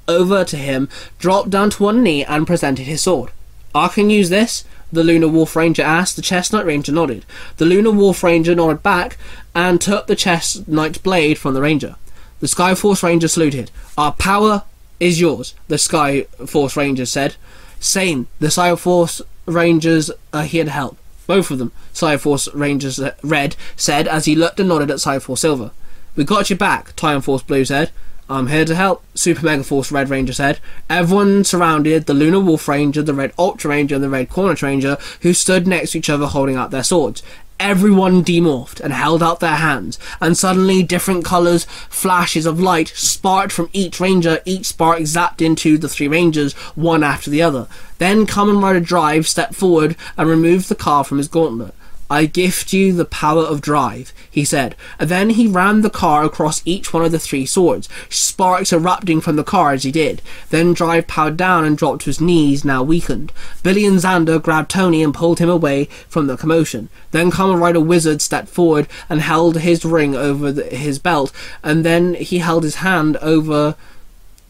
[0.08, 3.32] over to him, dropped down to one knee, and presented his sword.
[3.74, 4.66] I can use this?
[4.92, 6.16] The Lunar Wolf Ranger asked.
[6.16, 7.26] The Chess Knight Ranger nodded.
[7.58, 9.18] The Lunar Wolf Ranger nodded back
[9.56, 11.96] and took the Chess Knight blade from the Ranger.
[12.40, 13.72] The Sky Force Ranger saluted.
[13.98, 14.64] Our power
[15.00, 17.36] is yours, the Sky Force Ranger said.
[17.80, 20.98] Same, the Sky Force Rangers are here to help.
[21.28, 25.40] Both of them, Cyberforce Rangers uh, Red said as he looked and nodded at Cyberforce
[25.40, 25.72] Silver.
[26.16, 27.92] We got your back, Time Force Blue said.
[28.32, 30.62] I'm here to help, Super Mega Force Red Ranger said.
[30.90, 34.98] Everyone surrounded the Lunar Wolf Ranger, the Red Ultra Ranger, and the Red Cornish Ranger,
[35.20, 37.22] who stood next to each other holding out their swords.
[37.60, 43.52] Everyone demorphed and held out their hands, and suddenly different colours, flashes of light sparked
[43.52, 47.68] from each ranger, each spark zapped into the three rangers, one after the other.
[47.98, 51.76] Then Kamen Rider Drive stepped forward and removed the car from his gauntlet.
[52.12, 56.26] I gift you the power of drive, he said, and then he ran the car
[56.26, 60.22] across each one of the three swords, sparks erupting from the car as he did.
[60.50, 63.32] Then Drive powered down and dropped to his knees, now weakened.
[63.64, 66.90] Billy and Xander grabbed Tony and pulled him away from the commotion.
[67.12, 71.32] Then Kamen Rider Wizard stepped forward and held his ring over the, his belt,
[71.64, 73.78] and then he held his hand over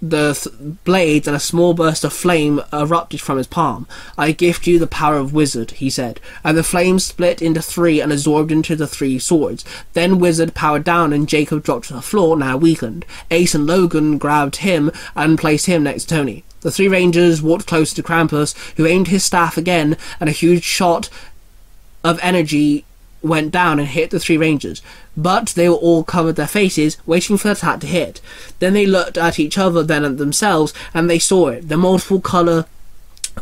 [0.02, 3.88] the th- blades and a small burst of flame erupted from his palm.
[4.18, 8.02] I gift you the power of Wizard, he said, and the flames split into three
[8.02, 9.64] and absorbed into the three swords.
[9.94, 13.06] Then Wizard powered down and Jacob dropped to the floor, now weakened.
[13.30, 16.44] Ace and Logan grabbed him and placed him next to Tony.
[16.62, 20.64] The three rangers walked close to Krampus, who aimed his staff again, and a huge
[20.64, 21.10] shot
[22.04, 22.86] of energy
[23.22, 24.82] went down and hit the three rangers,
[25.16, 28.22] but they were all covered their faces, waiting for the attack to hit.
[28.60, 32.22] Then they looked at each other, then at themselves, and they saw it the multiple
[32.22, 32.66] colour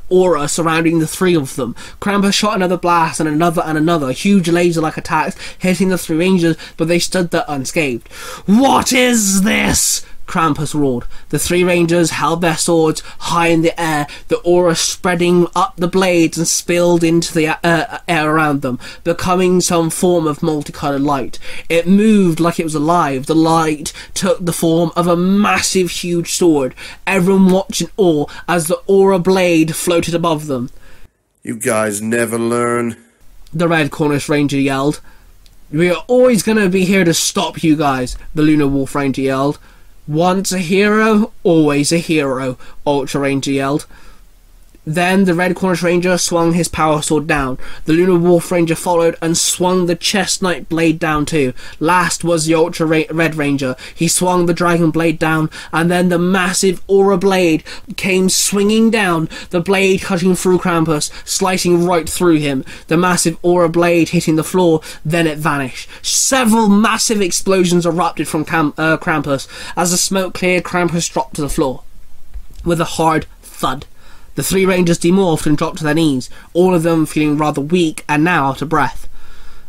[0.09, 1.75] aura surrounding the three of them.
[1.99, 6.17] Krampus shot another blast and another and another, huge laser like attacks hitting the three
[6.17, 8.07] rangers, but they stood there unscathed.
[8.45, 10.05] What is this?
[10.29, 11.05] Krampus roared.
[11.29, 15.87] The three rangers held their swords high in the air, the aura spreading up the
[15.87, 21.39] blades and spilled into the uh, air around them, becoming some form of multicolored light.
[21.67, 23.25] It moved like it was alive.
[23.25, 26.75] The light took the form of a massive, huge sword.
[27.07, 30.69] Everyone watched in awe as the aura blade floated above them.
[31.41, 32.97] You guys never learn.
[33.51, 35.01] The Red Cornish Ranger yelled.
[35.71, 39.21] We are always going to be here to stop you guys, the Lunar Wolf Ranger
[39.21, 39.59] yelled.
[40.09, 43.85] Once a hero, always a hero, Ultra Ranger yelled.
[44.89, 47.59] Then the Red Cornish Ranger swung his power sword down.
[47.85, 51.53] The Lunar Wolf Ranger followed and swung the Chess Knight blade down too.
[51.79, 53.75] Last was the Ultra Ra- Red Ranger.
[53.93, 57.63] He swung the Dragon blade down, and then the massive Aura blade
[57.97, 59.29] came swinging down.
[59.51, 62.65] The blade cutting through Krampus, slicing right through him.
[62.87, 64.81] The massive Aura blade hitting the floor.
[65.05, 65.87] Then it vanished.
[66.03, 69.47] Several massive explosions erupted from Cam- uh, Krampus.
[69.77, 71.83] As the smoke cleared, Krampus dropped to the floor
[72.65, 73.85] with a hard thud.
[74.39, 78.05] The three rangers demorphed and dropped to their knees, all of them feeling rather weak
[78.07, 79.05] and now out of breath.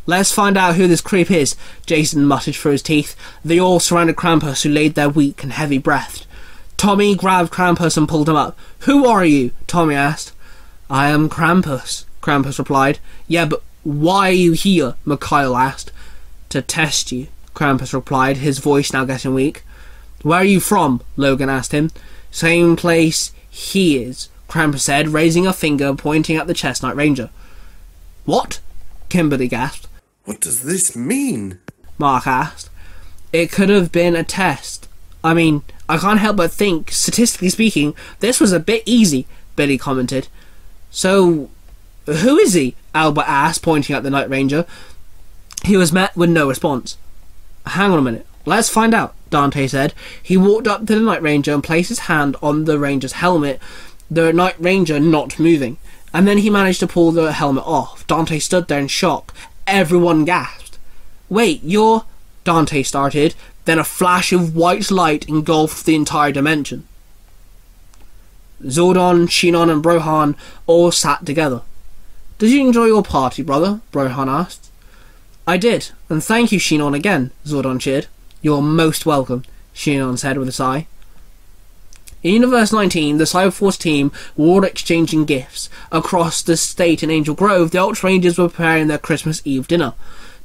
[0.06, 1.56] Let's find out who this creep is,
[1.86, 3.16] Jason muttered through his teeth.
[3.44, 6.24] They all surrounded Krampus, who laid there weak and heavy breathed.
[6.76, 8.56] Tommy grabbed Krampus and pulled him up.
[8.82, 9.50] Who are you?
[9.66, 10.34] Tommy asked.
[10.88, 13.00] I am Krampus, Krampus replied.
[13.26, 14.94] Yeah, but why are you here?
[15.04, 15.90] Mikhail asked.
[16.50, 19.64] To test you, Krampus replied, his voice now getting weak.
[20.22, 21.02] Where are you from?
[21.16, 21.90] Logan asked him.
[22.30, 27.30] Same place he is, Krampus said, raising a finger pointing at the Chess Knight Ranger.
[28.24, 28.60] What?
[29.08, 29.86] Kimberly gasped.
[30.24, 31.60] What does this mean?
[31.98, 32.68] Mark asked.
[33.32, 34.88] It could have been a test.
[35.22, 39.78] I mean, I can't help but think, statistically speaking, this was a bit easy, Billy
[39.78, 40.28] commented.
[40.90, 41.50] So,
[42.06, 42.74] who is he?
[42.94, 44.66] Albert asked, pointing at the Knight Ranger.
[45.64, 46.96] He was met with no response.
[47.66, 48.26] Hang on a minute.
[48.46, 49.94] Let's find out, Dante said.
[50.22, 53.60] He walked up to the Knight Ranger and placed his hand on the Ranger's helmet,
[54.10, 55.78] the Knight Ranger not moving.
[56.12, 58.06] And then he managed to pull the helmet off.
[58.06, 59.32] Dante stood there in shock.
[59.66, 60.78] Everyone gasped.
[61.28, 62.04] Wait, you're.
[62.42, 63.34] Dante started.
[63.64, 66.86] Then a flash of white light engulfed the entire dimension.
[68.62, 70.36] Zordon, Shinon, and Brohan
[70.66, 71.62] all sat together.
[72.38, 73.80] Did you enjoy your party, brother?
[73.92, 74.70] Brohan asked.
[75.46, 78.06] I did, and thank you, Shinon, again, Zordon cheered.
[78.42, 79.44] You're most welcome,
[79.74, 80.86] Shinon said with a sigh.
[82.22, 85.70] In Universe 19, the Cyberforce team were exchanging gifts.
[85.90, 89.94] Across the state in Angel Grove, the Ultra Rangers were preparing their Christmas Eve dinner.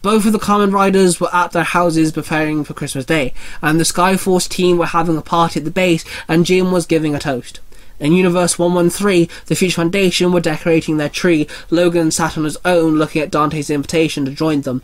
[0.02, 3.84] Both of the Kamen Riders were at their houses preparing for Christmas Day, and the
[3.84, 7.60] Skyforce team were having a party at the base, and Jim was giving a toast.
[8.00, 11.46] In Universe 113, the Future Foundation were decorating their tree.
[11.70, 14.82] Logan sat on his own, looking at Dante's invitation to join them.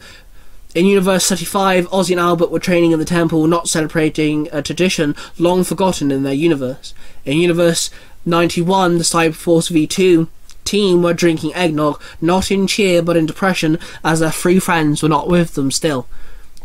[0.74, 5.18] In Universe 35, Ozzy and Albert were training in the temple, not celebrating a tradition
[5.38, 6.94] long forgotten in their universe.
[7.26, 7.90] In Universe
[8.26, 10.30] 91, the Cyberforce V2
[10.64, 15.10] team were drinking eggnog, not in cheer but in depression, as their three friends were
[15.10, 16.08] not with them still.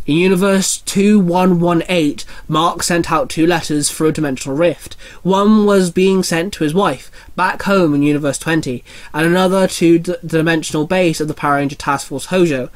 [0.06, 4.94] In Universe 2118, Mark sent out two letters for a dimensional rift.
[5.24, 9.98] One was being sent to his wife, back home in Universe 20, and another to
[9.98, 12.70] the dimensional base of the Power Ranger Task Force Hojo,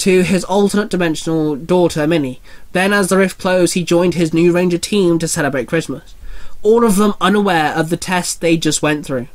[0.00, 2.40] to his alternate dimensional daughter, Minnie.
[2.72, 6.14] Then, as the rift closed, he joined his new Ranger team to celebrate Christmas.
[6.62, 9.28] All of them unaware of the test they just went through.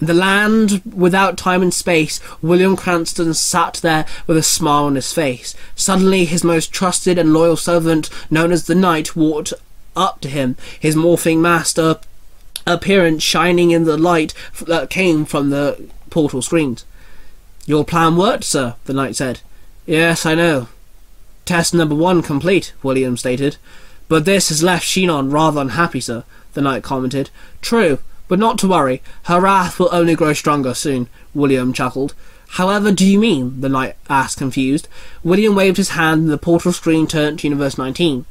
[0.00, 4.96] In the land without time and space, William Cranston sat there with a smile on
[4.96, 5.54] his face.
[5.74, 9.54] Suddenly, his most trusted and loyal servant, known as the Knight, walked
[9.94, 11.98] up to him, his morphing master
[12.66, 16.84] appearance shining in the light that came from the portal screens.
[17.66, 19.40] Your plan worked, sir, the Knight said.
[19.86, 20.68] Yes, I know.
[21.44, 23.56] Test number one complete, William stated.
[24.08, 27.30] But this has left Shinon rather unhappy, sir, the Knight commented.
[27.60, 27.98] True,
[28.28, 29.02] but not to worry.
[29.24, 32.14] Her wrath will only grow stronger soon, William chuckled.
[32.50, 33.60] However do you mean?
[33.60, 34.88] the knight asked, confused.
[35.24, 38.24] William waved his hand and the portal screen turned to Universe 19.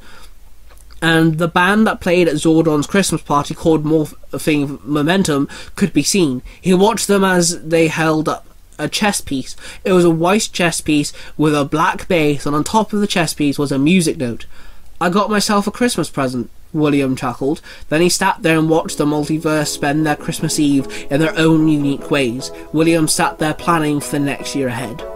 [1.02, 6.42] And the band that played at Zordon's Christmas party called Morphing Momentum could be seen.
[6.60, 8.45] He watched them as they held up
[8.78, 9.56] a chess piece.
[9.84, 13.06] It was a white chess piece with a black base, and on top of the
[13.06, 14.46] chess piece was a music note.
[15.00, 17.60] I got myself a Christmas present, William chuckled.
[17.88, 21.68] Then he sat there and watched the multiverse spend their Christmas Eve in their own
[21.68, 22.50] unique ways.
[22.72, 25.15] William sat there planning for the next year ahead.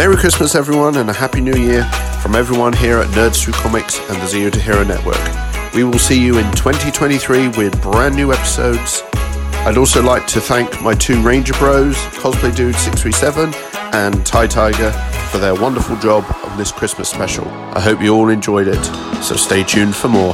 [0.00, 1.84] Merry Christmas, everyone, and a Happy New Year
[2.22, 5.74] from everyone here at Nerds Through Comics and the Zero to Hero Network.
[5.74, 9.02] We will see you in 2023 with brand new episodes.
[9.12, 13.52] I'd also like to thank my two Ranger Bros, Cosplay Dude 637
[13.92, 14.90] and Tai Tiger,
[15.30, 17.46] for their wonderful job on this Christmas special.
[17.46, 18.82] I hope you all enjoyed it,
[19.22, 20.32] so stay tuned for more.